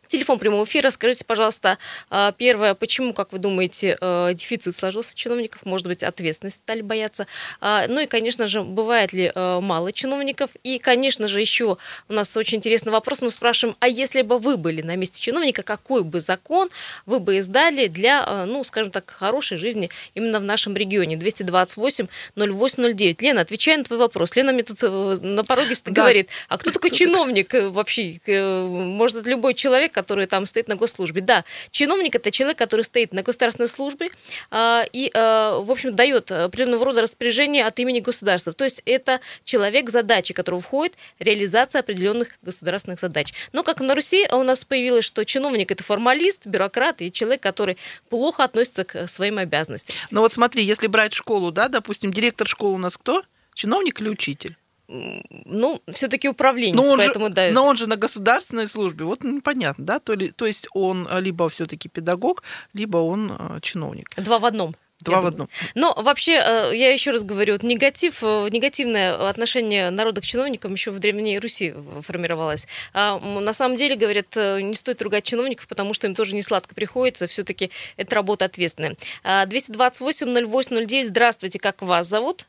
Телефон 0.08 0.39
прямого 0.39 0.65
эфира. 0.65 0.91
Скажите, 0.91 1.26
пожалуйста, 1.26 1.78
а, 2.10 2.32
первое, 2.32 2.76
почему, 2.76 3.13
как 3.13 3.32
вы 3.32 3.39
думаете, 3.39 3.98
э, 4.00 4.32
дефицит 4.34 4.76
сложился 4.76 5.15
чиновников? 5.15 5.65
Может 5.65 5.88
быть, 5.88 6.04
ответственность 6.04 6.58
стали 6.58 6.82
бояться? 6.82 7.28
А, 7.62 7.88
ну 7.88 8.02
и, 8.02 8.06
конечно 8.06 8.48
же, 8.48 8.62
бывает 8.62 9.13
ли 9.13 9.32
э, 9.34 9.60
мало 9.62 9.91
чиновников? 9.91 10.52
И, 10.63 10.78
конечно 10.78 11.28
же, 11.28 11.41
еще 11.41 11.78
у 12.10 12.13
нас 12.13 12.36
очень 12.38 12.58
интересный 12.58 12.91
вопрос. 12.91 13.22
Мы 13.22 13.32
спрашиваем, 13.32 13.76
а 13.80 13.88
если 13.88 14.22
бы 14.22 14.38
вы 14.38 14.58
были 14.58 14.82
на 14.82 14.96
месте 14.96 15.22
чиновника, 15.22 15.63
какой 15.63 16.04
бы 16.04 16.20
закон 16.20 16.70
вы 17.06 17.20
бы 17.20 17.38
издали 17.38 17.88
для, 17.88 18.24
э, 18.28 18.46
ну, 18.46 18.63
скажем 18.63 18.91
так, 18.91 19.10
хорошей 19.10 19.58
жизни 19.58 19.89
именно 20.13 20.39
в 20.39 20.44
нашем 20.44 20.76
регионе? 20.76 21.18
228 21.18 22.08
0809. 22.36 23.22
Лена, 23.22 23.41
отвечая 23.41 23.78
на 23.78 23.84
твой 23.84 24.00
вопрос. 24.00 24.36
Лена 24.36 24.54
мне 24.54 24.63
тут 24.63 24.82
на 24.82 25.44
пороге 25.44 25.76
да. 25.86 25.91
говорит, 25.91 26.30
а 26.48 26.58
кто, 26.58 26.72
такой 26.72 26.89
кто 26.89 27.00
чиновник 27.00 27.54
вообще? 27.54 28.20
Может, 28.28 29.26
любой 29.26 29.54
человек, 29.54 29.98
который 30.06 30.28
там 30.28 30.46
стоит 30.46 30.68
на 30.68 30.76
госслужбе. 30.76 31.22
Да, 31.22 31.44
чиновник 31.72 32.15
это 32.15 32.30
человек, 32.30 32.60
который 32.60 32.84
стоит 32.84 33.12
на 33.12 33.24
государственной 33.24 33.68
службе 33.68 34.12
э, 34.52 34.84
и, 34.94 35.10
э, 35.12 35.60
в 35.60 35.72
общем, 35.72 35.96
дает 35.96 36.32
определенного 36.32 36.86
рода 36.86 37.02
распоряжение 37.02 37.65
от 37.65 37.80
имени 37.80 38.02
государства. 38.02 38.54
То 38.54 38.65
есть 38.65 38.84
это 38.86 39.20
человек, 39.44 39.89
задачи 39.89 40.36
которого 40.36 40.62
входит 40.62 40.94
реализация 41.18 41.80
определенных 41.80 42.38
государственных 42.44 43.00
задач. 43.00 43.34
Но 43.52 43.63
как 43.63 43.82
на 43.82 43.96
Руси 43.96 44.28
у 44.32 44.44
нас 44.44 44.63
появилось, 44.63 45.06
что 45.06 45.26
чиновник 45.26 45.72
это 45.72 45.84
формалист, 45.84 46.46
бюрократ 46.46 47.02
и 47.02 47.12
человек, 47.12 47.41
который 47.41 47.78
плохо 48.10 48.44
относится 48.44 48.84
к 48.84 49.08
своим 49.08 49.39
обязанностям. 49.39 49.96
Ну 50.12 50.22
вот 50.22 50.34
смотри, 50.34 50.63
если 50.63 50.86
брать 50.86 51.13
школу, 51.13 51.52
да, 51.52 51.68
допустим, 51.68 52.13
директор 52.13 52.48
школы 52.48 52.76
у 52.76 52.78
нас 52.78 52.96
кто? 52.96 53.24
Чиновник 53.56 54.02
или 54.02 54.10
учитель? 54.10 54.56
Ну, 54.88 55.82
все-таки 55.89 56.30
управленец, 56.30 56.76
но 56.76 56.98
поэтому 56.98 57.28
же, 57.28 57.34
дают. 57.34 57.56
Но 57.56 57.65
он 57.65 57.78
же 57.78 57.88
на 57.88 57.95
государственной 57.95 58.67
службе, 58.67 59.06
вот 59.06 59.24
непонятно, 59.24 59.86
да, 59.86 60.00
то, 60.00 60.13
ли, 60.13 60.32
то 60.32 60.45
есть 60.45 60.67
он 60.74 61.08
либо 61.19 61.50
все-таки 61.50 61.89
педагог, 61.89 62.43
либо 62.74 62.98
он 62.98 63.32
э, 63.38 63.60
чиновник. 63.62 64.10
Два 64.17 64.39
в 64.39 64.45
одном. 64.45 64.76
Два 65.02 65.19
в 65.19 65.26
одном. 65.26 65.50
Но 65.74 65.93
вообще, 65.98 66.34
э, 66.34 66.71
я 66.76 66.91
еще 66.91 67.12
раз 67.12 67.24
говорю, 67.24 67.54
вот 67.54 67.63
негатив, 67.63 68.24
э, 68.24 68.48
негативное 68.50 69.28
отношение 69.28 69.89
народа 69.89 70.21
к 70.21 70.24
чиновникам 70.24 70.74
еще 70.74 70.91
в 70.91 71.00
Древней 71.00 71.39
Руси 71.39 71.74
формировалось. 72.02 72.67
А 72.93 73.19
на 73.19 73.54
самом 73.54 73.76
деле, 73.78 73.95
говорят, 73.95 74.36
не 74.36 74.74
стоит 74.74 75.02
ругать 75.02 75.24
чиновников, 75.24 75.67
потому 75.67 75.93
что 75.93 76.08
им 76.08 76.15
тоже 76.15 76.36
не 76.36 76.43
сладко 76.43 76.76
приходится, 76.76 77.28
все-таки 77.28 77.71
это 77.98 78.15
работа 78.15 78.45
ответственная. 78.45 78.95
228-08-09, 79.24 81.02
а, 81.02 81.06
здравствуйте, 81.06 81.60
как 81.60 81.82
вас 81.82 82.08
зовут? 82.08 82.45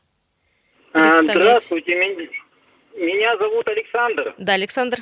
А, 0.93 1.21
здравствуйте, 1.23 1.95
меня 2.95 3.37
зовут 3.37 3.67
Александр. 3.69 4.33
Да, 4.37 4.53
Александр. 4.53 4.97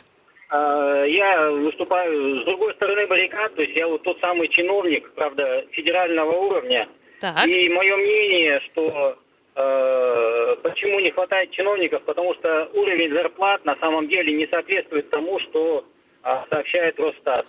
А, 0.50 1.04
я 1.06 1.52
выступаю 1.52 2.41
с 2.41 2.45
другой 2.45 2.74
стороны 2.76 3.08
баррикад, 3.08 3.56
то 3.56 3.62
есть 3.62 3.78
я 3.78 3.88
вот 3.88 4.04
тот 4.04 4.19
самый 4.21 4.48
чиновник, 4.50 5.12
правда, 5.13 5.65
федерального 5.71 6.32
уровня. 6.32 6.88
Так. 7.19 7.48
И 7.48 7.69
мое 7.69 7.95
мнение, 7.95 8.60
что 8.65 9.17
э, 9.56 10.56
почему 10.63 11.00
не 11.00 11.12
хватает 11.12 11.52
чиновников, 11.52 12.04
потому 12.04 12.34
что 12.36 12.69
уровень 12.74 13.13
зарплат 13.13 13.63
на 13.65 13.76
самом 13.78 14.08
деле 14.10 14.34
не 14.34 14.48
соответствует 14.48 15.10
тому, 15.10 15.39
что 15.39 15.86
э, 16.24 16.30
сообщает 16.52 17.00
Росстат. 17.00 17.45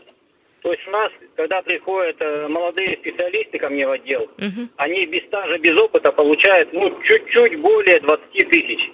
То 0.66 0.72
есть 0.72 0.88
у 0.88 0.90
нас, 0.90 1.12
когда 1.36 1.62
приходят 1.62 2.16
э, 2.18 2.48
молодые 2.48 2.98
специалисты 2.98 3.56
ко 3.56 3.70
мне 3.70 3.86
в 3.86 3.92
отдел, 3.92 4.22
угу. 4.22 4.68
они 4.78 5.06
без 5.06 5.24
стажа, 5.26 5.58
без 5.58 5.80
опыта 5.80 6.10
получают 6.10 6.72
ну, 6.72 6.90
чуть-чуть 7.04 7.60
более 7.60 8.00
20 8.00 8.50
тысяч. 8.50 8.90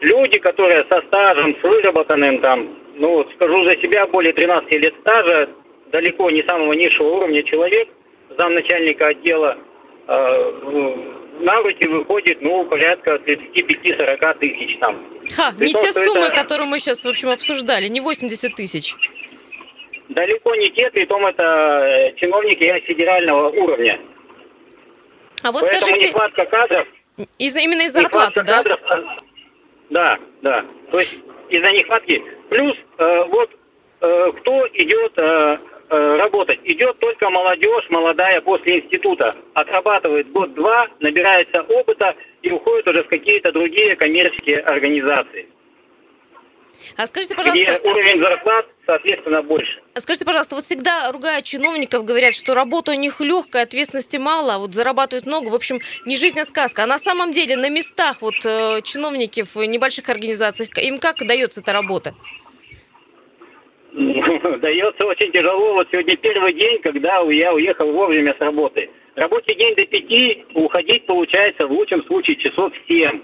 Люди, 0.00 0.38
которые 0.38 0.86
со 0.90 1.02
стажем, 1.02 1.54
с 1.60 1.62
выработанным 1.62 2.40
там, 2.40 2.78
ну 2.94 3.28
скажу 3.34 3.62
за 3.66 3.72
себя, 3.82 4.06
более 4.06 4.32
13 4.32 4.72
лет 4.72 4.94
стажа, 5.00 5.50
далеко 5.92 6.30
не 6.30 6.42
самого 6.48 6.72
низшего 6.72 7.16
уровня 7.16 7.42
человек, 7.42 7.90
замначальника 8.38 9.08
отдела, 9.08 9.58
э, 10.08 10.52
на 11.40 11.60
руки 11.60 11.86
выходит, 11.86 12.40
ну, 12.40 12.64
порядка 12.64 13.16
35-40 13.16 14.38
тысяч 14.38 14.78
там. 14.80 14.96
Ха, 15.34 15.52
При 15.58 15.66
не 15.66 15.72
том, 15.74 15.82
те 15.82 15.92
суммы, 15.92 16.26
это... 16.26 16.40
которые 16.40 16.66
мы 16.66 16.78
сейчас, 16.78 17.04
в 17.04 17.08
общем, 17.10 17.28
обсуждали, 17.28 17.88
не 17.88 18.00
80 18.00 18.54
тысяч. 18.54 18.94
Далеко 20.08 20.54
не 20.54 20.70
те, 20.70 20.90
при 20.90 21.04
том 21.06 21.26
это 21.26 21.44
э, 21.44 22.14
чиновники 22.16 22.80
федерального 22.86 23.48
уровня. 23.50 24.00
А 25.42 25.52
вот 25.52 25.62
Поэтому 25.62 25.86
скажите... 25.86 26.08
нехватка 26.08 26.44
кадров... 26.46 26.88
Из, 27.38 27.56
именно 27.56 27.82
из 27.82 27.92
зарплаты, 27.92 28.42
да? 28.42 28.62
Кадров, 28.62 28.80
э, 28.92 29.02
да, 29.90 30.18
да. 30.42 30.64
То 30.90 31.00
есть 31.00 31.18
из-за 31.48 31.72
нехватки. 31.72 32.22
Плюс 32.50 32.76
э, 32.98 33.24
вот 33.24 33.50
э, 34.00 34.32
кто 34.38 34.66
идет 34.74 35.12
э, 35.18 35.58
э, 35.90 36.16
работать? 36.18 36.60
Идет 36.64 36.98
только 37.00 37.28
молодежь, 37.30 37.86
молодая 37.90 38.40
после 38.42 38.80
института. 38.80 39.32
Отрабатывает 39.54 40.30
год-два, 40.30 40.88
набирается 41.00 41.62
опыта 41.62 42.14
и 42.42 42.50
уходит 42.50 42.86
уже 42.88 43.02
в 43.02 43.08
какие-то 43.08 43.50
другие 43.52 43.96
коммерческие 43.96 44.60
организации. 44.60 45.48
А 46.96 47.06
скажите, 47.06 47.34
пожалуйста... 47.34 47.64
Где 47.64 47.88
уровень 47.88 48.22
зарплат, 48.22 48.66
соответственно, 48.86 49.42
больше. 49.42 49.80
А 49.94 50.00
скажите, 50.00 50.24
пожалуйста, 50.24 50.54
вот 50.54 50.64
всегда 50.64 51.10
ругая 51.12 51.42
чиновников, 51.42 52.04
говорят, 52.04 52.34
что 52.34 52.54
работа 52.54 52.92
у 52.92 52.94
них 52.94 53.20
легкая, 53.20 53.64
ответственности 53.64 54.16
мало, 54.16 54.54
а 54.54 54.58
вот 54.58 54.74
зарабатывают 54.74 55.26
много. 55.26 55.48
В 55.48 55.54
общем, 55.54 55.80
не 56.06 56.16
жизнь, 56.16 56.38
а 56.38 56.44
сказка. 56.44 56.84
А 56.84 56.86
на 56.86 56.98
самом 56.98 57.32
деле 57.32 57.56
на 57.56 57.68
местах 57.70 58.18
вот 58.20 58.34
э, 58.44 58.80
чиновники 58.82 59.42
в 59.42 59.56
небольших 59.56 60.08
организациях, 60.08 60.70
им 60.78 60.98
как 60.98 61.16
дается 61.26 61.60
эта 61.60 61.72
работа? 61.72 62.14
Дается 63.96 65.06
очень 65.06 65.32
тяжело. 65.32 65.74
Вот 65.74 65.88
сегодня 65.90 66.16
первый 66.18 66.52
день, 66.52 66.80
когда 66.82 67.20
я 67.30 67.54
уехал 67.54 67.90
вовремя 67.92 68.34
с 68.38 68.44
работы. 68.44 68.90
Рабочий 69.14 69.54
день 69.54 69.74
до 69.74 69.86
пяти, 69.86 70.44
уходить 70.54 71.06
получается 71.06 71.66
в 71.66 71.72
лучшем 71.72 72.04
случае 72.04 72.36
часов 72.36 72.72
семь. 72.86 73.22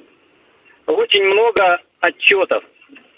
Очень 0.86 1.24
много 1.24 1.78
отчетов. 2.00 2.64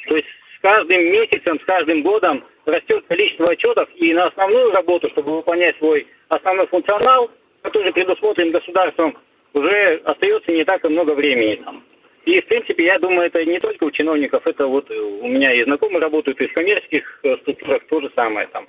То 0.09 0.17
есть 0.17 0.29
с 0.57 0.61
каждым 0.61 1.01
месяцем, 1.05 1.61
с 1.61 1.65
каждым 1.65 2.03
годом 2.03 2.45
растет 2.67 3.05
количество 3.09 3.47
отчетов, 3.51 3.89
и 3.97 4.13
на 4.13 4.27
основную 4.27 4.73
работу, 4.73 5.09
чтобы 5.11 5.37
выполнять 5.37 5.77
свой 5.79 6.07
основной 6.29 6.67
функционал, 6.69 7.31
который 7.63 7.93
предусмотрен 7.93 8.51
государством, 8.51 9.17
уже 9.53 10.01
остается 10.05 10.53
не 10.53 10.65
так 10.65 10.85
и 10.85 10.89
много 10.89 11.13
времени 11.13 11.57
там. 11.57 11.85
И, 12.25 12.41
в 12.41 12.47
принципе, 12.47 12.87
я 12.87 12.99
думаю, 12.99 13.27
это 13.27 13.45
не 13.45 13.59
только 13.59 13.85
у 13.85 13.91
чиновников, 13.91 14.47
это 14.47 14.67
вот 14.67 14.91
у 14.91 15.29
меня 15.29 15.53
и 15.53 15.65
знакомые 15.65 16.01
работают 16.01 16.41
и 16.41 16.47
в 16.47 16.55
коммерческих 16.55 17.21
э, 17.23 17.37
структурах 17.43 17.83
то 17.91 18.01
же 18.01 18.11
самое 18.17 18.47
там. 18.49 18.67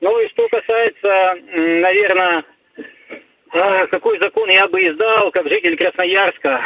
Ну 0.00 0.18
и 0.20 0.28
что 0.28 0.48
касается, 0.48 1.34
наверное, 1.54 2.44
а, 3.50 3.86
какой 3.86 4.18
закон 4.20 4.50
я 4.50 4.66
бы 4.66 4.80
издал, 4.82 5.30
как 5.30 5.48
житель 5.48 5.76
Красноярска, 5.76 6.60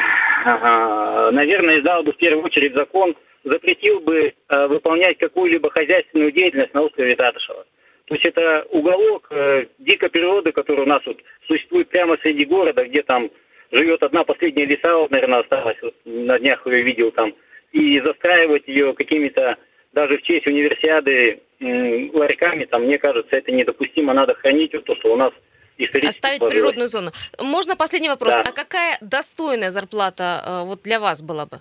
наверное, 1.32 1.78
издал 1.78 2.02
бы 2.02 2.12
в 2.12 2.16
первую 2.16 2.44
очередь 2.44 2.74
закон 2.74 3.14
запретил 3.44 4.00
бы 4.00 4.33
э, 4.48 4.66
выполнять 4.66 5.18
какую-либо 5.18 5.70
хозяйственную 5.70 6.33
деятельность 6.33 6.74
на 6.74 6.83
острове 6.83 7.16
Татышева. 7.16 7.64
То 8.07 8.14
есть 8.14 8.26
это 8.26 8.66
уголок 8.70 9.29
э, 9.31 9.66
дикой 9.79 10.11
природы, 10.11 10.53
который 10.53 10.83
у 10.83 10.88
нас 10.88 11.00
вот 11.07 11.18
существует 11.48 11.88
прямо 11.90 12.16
среди 12.22 12.44
города, 12.44 12.85
где 12.85 13.03
там 13.03 13.31
живет 13.70 14.03
одна 14.03 14.24
последняя 14.24 14.66
лиса, 14.66 14.96
вот, 14.96 15.11
наверное, 15.11 15.40
осталась, 15.40 15.76
вот, 15.81 15.94
на 16.05 16.38
днях 16.38 16.66
ее 16.66 16.83
видел 16.83 17.12
там, 17.12 17.33
и 17.72 18.00
застраивать 18.00 18.66
ее 18.66 18.94
какими-то, 18.94 19.57
даже 19.92 20.18
в 20.18 20.22
честь 20.22 20.46
универсиады, 20.48 21.40
м, 21.61 22.11
ларьками, 22.14 22.64
там, 22.64 22.83
мне 22.85 22.98
кажется, 22.98 23.37
это 23.37 23.53
недопустимо, 23.53 24.12
надо 24.12 24.35
хранить 24.35 24.72
вот 24.74 24.85
то, 24.85 24.96
что 24.96 25.12
у 25.12 25.16
нас 25.16 25.33
Оставить 25.79 26.38
сложилось. 26.38 26.53
природную 26.53 26.88
зону. 26.88 27.11
Можно 27.40 27.74
последний 27.74 28.11
вопрос. 28.11 28.35
Да. 28.35 28.42
А 28.42 28.53
какая 28.53 28.98
достойная 29.00 29.70
зарплата 29.70 30.42
э, 30.44 30.66
вот 30.66 30.83
для 30.83 31.00
вас 31.00 31.22
была 31.22 31.46
бы? 31.46 31.61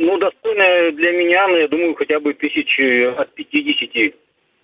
Ну, 0.00 0.16
достойная 0.16 0.92
для 0.92 1.10
меня, 1.10 1.48
ну, 1.48 1.56
я 1.56 1.66
думаю, 1.66 1.92
хотя 1.96 2.20
бы 2.20 2.32
тысяч 2.32 2.78
от 3.18 3.34
50. 3.34 4.14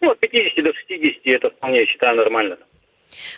Ну, 0.01 0.11
от 0.13 0.21
50 0.21 0.65
до 0.65 0.73
60 0.73 1.21
это 1.25 1.51
вполне, 1.51 1.81
я 1.81 1.87
считаю, 1.87 2.17
нормально. 2.17 2.57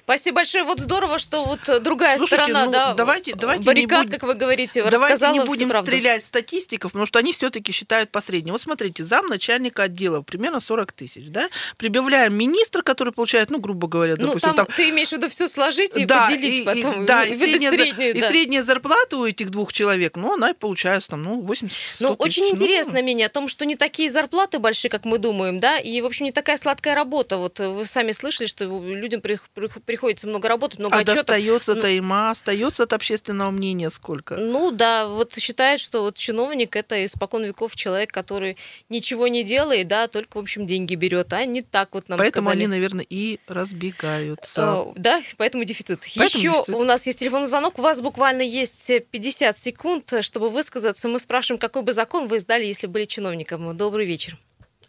Спасибо 0.05 0.37
большое. 0.37 0.65
Вот 0.65 0.81
здорово, 0.81 1.19
что 1.19 1.45
вот 1.45 1.69
э, 1.69 1.81
другая 1.81 2.17
Слушайте, 2.17 2.45
сторона, 2.45 2.65
ну, 2.67 2.73
да, 2.73 2.95
давайте- 2.95 3.35
давайте 3.35 3.65
баррикад, 3.65 4.05
будем- 4.07 4.11
как 4.19 4.23
вы 4.23 4.35
говорите, 4.35 4.83
Давайте 4.83 4.97
рассказала 4.97 5.33
не 5.35 5.41
будем 5.45 5.69
правду. 5.69 5.91
стрелять 5.91 6.25
статистиков, 6.25 6.93
потому 6.93 7.07
что 7.07 7.19
они 7.19 7.33
все-таки 7.33 7.73
считают 7.73 8.11
посредним. 8.11 8.53
Вот 8.53 8.63
смотрите, 8.63 9.05
зам 9.05 9.27
начальника 9.27 9.85
отдела 9.85 10.23
примерно 10.23 10.61
40 10.61 10.93
тысяч, 10.93 11.25
да? 11.29 11.49
Прибавляем 11.77 12.35
министр, 12.35 12.83
который 12.83 13.13
получает, 13.13 13.51
ну, 13.51 13.59
грубо 13.59 13.87
говоря, 13.87 14.15
Ну, 14.19 14.29
допустим, 14.29 14.55
там, 14.55 14.67
там 14.67 14.67
ты 14.75 14.89
имеешь 14.91 15.09
в 15.09 15.13
виду 15.13 15.29
все 15.29 15.47
сложить 15.47 15.97
и 15.97 16.05
да, 16.07 16.25
поделить 16.27 16.55
и- 16.55 16.61
и- 16.63 16.65
потом, 16.65 17.05
да, 17.07 17.25
и 17.25 17.33
и, 17.33 17.35
выдать 17.35 17.51
средняя, 17.51 17.71
среднюю, 17.73 18.15
и 18.17 18.21
да. 18.21 18.29
средняя 18.31 18.63
зарплата 18.63 19.17
у 19.19 19.27
этих 19.27 19.51
двух 19.51 19.73
человек, 19.73 20.17
ну, 20.17 20.35
она 20.35 20.51
и 20.51 20.55
получается 20.55 21.11
там, 21.11 21.23
ну, 21.23 21.41
80 21.43 21.77
Ну, 22.01 22.15
100 22.15 22.17
тысяч. 22.25 22.39
очень 22.39 22.49
интересное 22.55 23.03
мнение 23.03 23.27
о 23.27 23.31
том, 23.31 23.49
что 23.49 23.67
не 23.67 23.77
такие 23.77 24.09
зарплаты 24.11 24.59
большие, 24.59 24.91
как 24.91 25.05
мы 25.05 25.19
думаем, 25.19 25.61
да, 25.61 25.79
и, 25.79 26.01
в 26.01 26.07
общем, 26.07 26.25
не 26.25 26.33
такая 26.33 26.57
сладкая 26.57 26.95
работа. 26.95 27.37
Вот 27.37 27.61
вы 27.61 27.85
сами 27.85 28.13
слышали, 28.13 28.47
что 28.47 28.65
людям 28.65 29.21
при- 29.21 29.39
при- 29.55 29.56
приходится 29.85 30.27
много 30.29 30.49
работать, 30.49 30.79
много 30.79 30.97
а 30.97 31.01
отчетов. 31.01 31.27
достается-то 31.27 31.89
им, 31.89 32.13
а 32.13 32.31
остается 32.31 32.85
от 32.85 32.93
общественного 32.93 33.51
мнения 33.51 33.91
сколько? 33.91 34.37
Ну 34.37 34.71
да, 34.71 35.07
вот 35.09 35.35
считают, 35.35 35.81
что 35.81 36.03
вот 36.03 36.17
чиновник 36.17 36.77
это 36.77 37.05
испокон 37.05 37.45
веков 37.45 37.75
человек, 37.75 38.13
который 38.13 38.57
ничего 38.89 39.29
не 39.29 39.43
делает, 39.45 39.89
да, 39.89 40.09
только, 40.09 40.37
в 40.37 40.41
общем, 40.41 40.67
деньги 40.67 40.95
берет, 40.95 41.33
а 41.33 41.45
не 41.45 41.63
так 41.63 41.95
вот 41.95 42.09
нам 42.09 42.19
Поэтому 42.19 42.45
сказали. 42.45 42.65
они, 42.65 42.67
наверное, 42.69 43.07
и 43.09 43.39
разбегаются. 43.47 44.61
Э, 44.61 44.93
Да, 44.97 45.23
поэтому 45.37 45.65
дефицит. 45.65 46.01
Поэтому 46.17 46.43
Еще 46.43 46.53
дефицит. 46.53 46.75
у 46.75 46.85
нас 46.85 47.07
есть 47.07 47.19
телефонный 47.19 47.47
звонок. 47.49 47.79
У 47.79 47.83
вас 47.83 48.01
буквально 48.01 48.43
есть 48.43 48.91
э, 48.91 49.01
50 49.01 49.59
секунд, 49.59 50.13
э, 50.13 50.23
чтобы 50.23 50.51
высказаться. 50.51 51.09
Мы 51.09 51.19
спрашиваем, 51.19 51.59
какой 51.59 51.83
бы 51.83 51.93
закон 51.93 52.29
вы 52.29 52.37
издали, 52.39 52.65
если 52.65 52.87
были 52.87 53.05
чиновником. 53.05 53.77
Добрый 53.77 54.07
вечер. 54.07 54.39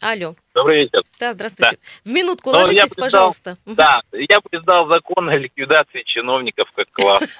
Алло. 0.01 0.35
Добрый 0.53 0.83
вечер. 0.83 1.01
Да, 1.19 1.33
здравствуйте. 1.33 1.77
В 2.05 2.09
минутку 2.11 2.51
Ну, 2.51 2.57
я 2.59 2.63
ложитесь, 2.65 2.95
бы 2.95 3.01
издал- 3.01 3.01
пожалуйста. 3.05 3.55
Да, 3.65 4.01
я 4.13 4.39
бы 4.39 4.49
издал 4.51 4.87
закон 4.91 5.29
о 5.29 5.33
ликвидации 5.33 6.03
чиновников 6.03 6.69
как 6.75 6.87
класс. 6.91 7.23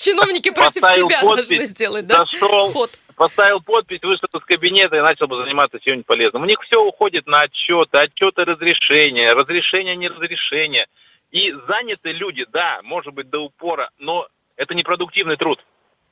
Чиновники 0.00 0.50
против 0.50 0.82
себя 0.82 1.20
должны 1.20 1.64
сделать, 1.64 2.06
да? 2.06 2.18
Зашел, 2.18 2.88
поставил 3.16 3.60
подпись, 3.60 4.02
вышел 4.02 4.28
из 4.34 4.44
кабинета 4.44 4.96
и 4.96 5.00
начал 5.00 5.26
бы 5.26 5.36
заниматься 5.36 5.78
чем-нибудь 5.80 6.06
полезным. 6.06 6.42
У 6.42 6.46
них 6.46 6.58
все 6.62 6.80
уходит 6.80 7.26
на 7.26 7.40
отчеты, 7.40 7.98
отчеты 7.98 8.44
разрешения, 8.44 9.32
разрешения, 9.32 9.96
не 9.96 10.08
разрешения. 10.08 10.86
И 11.30 11.52
заняты 11.68 12.12
люди, 12.12 12.44
да, 12.52 12.80
может 12.82 13.14
быть, 13.14 13.30
до 13.30 13.40
упора, 13.40 13.90
но 13.98 14.26
это 14.56 14.74
не 14.74 14.82
продуктивный 14.82 15.36
труд. 15.36 15.60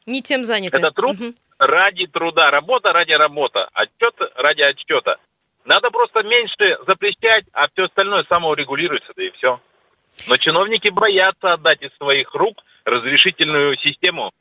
Не 0.09 0.23
тем 0.23 0.45
заняты. 0.45 0.79
Это 0.79 0.91
труд 0.91 1.19
Мгм. 1.19 1.35
ради 1.59 2.07
труда, 2.07 2.51
работа 2.51 2.93
ради 2.93 3.13
работы, 3.13 3.61
отчет 3.75 4.15
ради 4.37 4.63
отчета. 4.63 5.17
Надо 5.65 5.91
просто 5.91 6.23
меньше 6.23 6.79
запрещать, 6.87 7.45
а 7.53 7.69
все 7.73 7.85
остальное 7.85 8.25
самоурегулируется, 8.31 9.13
да 9.15 9.23
и 9.23 9.31
все. 9.33 9.61
Но 10.27 10.37
чиновники 10.39 10.91
боятся 10.91 11.53
отдать 11.53 11.83
из 11.83 11.95
своих 11.99 12.35
рук 12.35 12.57
разрешительную 12.85 13.77
систему. 13.79 14.33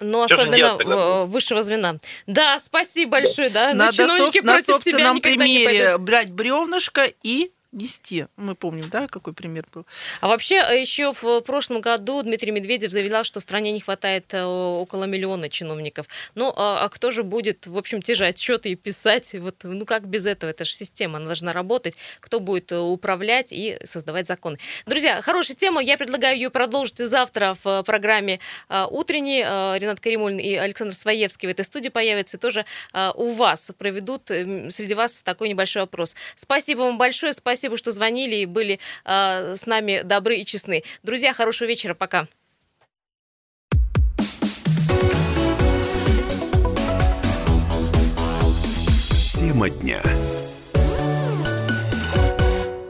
Но 0.00 0.26
же 0.28 0.34
особенно 0.34 0.78
э, 0.80 1.24
высшего 1.26 1.62
звена. 1.62 1.96
Да, 2.26 2.58
спасибо 2.58 3.12
большое, 3.12 3.50
да. 3.50 3.72
Но 3.74 3.84
Надо 3.84 3.96
чиновники 3.98 4.38
соб- 4.38 4.44
на 4.46 4.52
против 4.54 4.66
себя 4.66 4.74
собственном 4.76 5.16
никогда 5.16 5.44
не 5.44 5.58
примере 5.58 5.84
пойдут. 5.88 6.00
брать 6.06 6.32
бревнышко 6.32 7.12
и 7.22 7.50
нести. 7.72 8.26
Мы 8.36 8.54
помним, 8.54 8.88
да, 8.90 9.06
какой 9.06 9.32
пример 9.32 9.64
был. 9.72 9.86
А 10.20 10.28
вообще, 10.28 10.56
э, 10.56 10.80
еще 10.80 11.12
в 11.12 11.40
прошлом 11.42 11.80
году 11.80 12.22
Дмитрий 12.22 12.50
Медведев 12.50 12.90
заявлял, 12.90 13.24
что 13.24 13.40
стране 13.40 13.72
не 13.72 13.80
хватает 13.80 14.34
э, 14.34 14.42
около 14.44 15.04
миллиона 15.04 15.48
чиновников. 15.48 16.06
Ну, 16.34 16.52
а, 16.56 16.84
а 16.84 16.88
кто 16.88 17.10
же 17.10 17.22
будет, 17.22 17.66
в 17.66 17.78
общем, 17.78 18.02
те 18.02 18.14
же 18.14 18.26
отчеты 18.26 18.70
и 18.70 18.74
писать? 18.74 19.34
Вот, 19.34 19.56
ну, 19.62 19.84
как 19.86 20.08
без 20.08 20.26
этого? 20.26 20.50
Это 20.50 20.64
же 20.64 20.72
система, 20.72 21.18
она 21.18 21.26
должна 21.26 21.52
работать. 21.52 21.94
Кто 22.18 22.40
будет 22.40 22.72
э, 22.72 22.78
управлять 22.78 23.52
и 23.52 23.78
создавать 23.84 24.26
законы? 24.26 24.58
Друзья, 24.86 25.20
хорошая 25.22 25.56
тема. 25.56 25.82
Я 25.82 25.96
предлагаю 25.96 26.36
ее 26.36 26.50
продолжить 26.50 26.98
завтра 26.98 27.56
в 27.62 27.66
э, 27.66 27.82
программе 27.84 28.40
э, 28.68 28.86
«Утренний». 28.90 29.42
Э, 29.44 29.78
Ренат 29.78 30.00
Каримулин 30.00 30.38
и 30.38 30.54
Александр 30.54 30.94
Своевский 30.94 31.46
в 31.46 31.50
этой 31.50 31.64
студии 31.64 31.88
появятся. 31.88 32.38
Тоже 32.38 32.64
э, 32.92 33.10
у 33.14 33.30
вас 33.30 33.70
проведут 33.78 34.30
э, 34.30 34.70
среди 34.70 34.94
вас 34.94 35.22
такой 35.22 35.48
небольшой 35.48 35.82
опрос. 35.82 36.16
Спасибо 36.34 36.80
вам 36.80 36.98
большое. 36.98 37.32
Спасибо, 37.60 37.76
что 37.76 37.92
звонили 37.92 38.36
и 38.36 38.46
были 38.46 38.80
э, 39.04 39.54
с 39.54 39.66
нами 39.66 40.00
добры 40.02 40.38
и 40.38 40.46
честны. 40.46 40.82
Друзья, 41.02 41.34
хорошего 41.34 41.68
вечера. 41.68 41.92
Пока. 41.92 42.26
Тема 49.34 49.68
дня. 49.68 50.00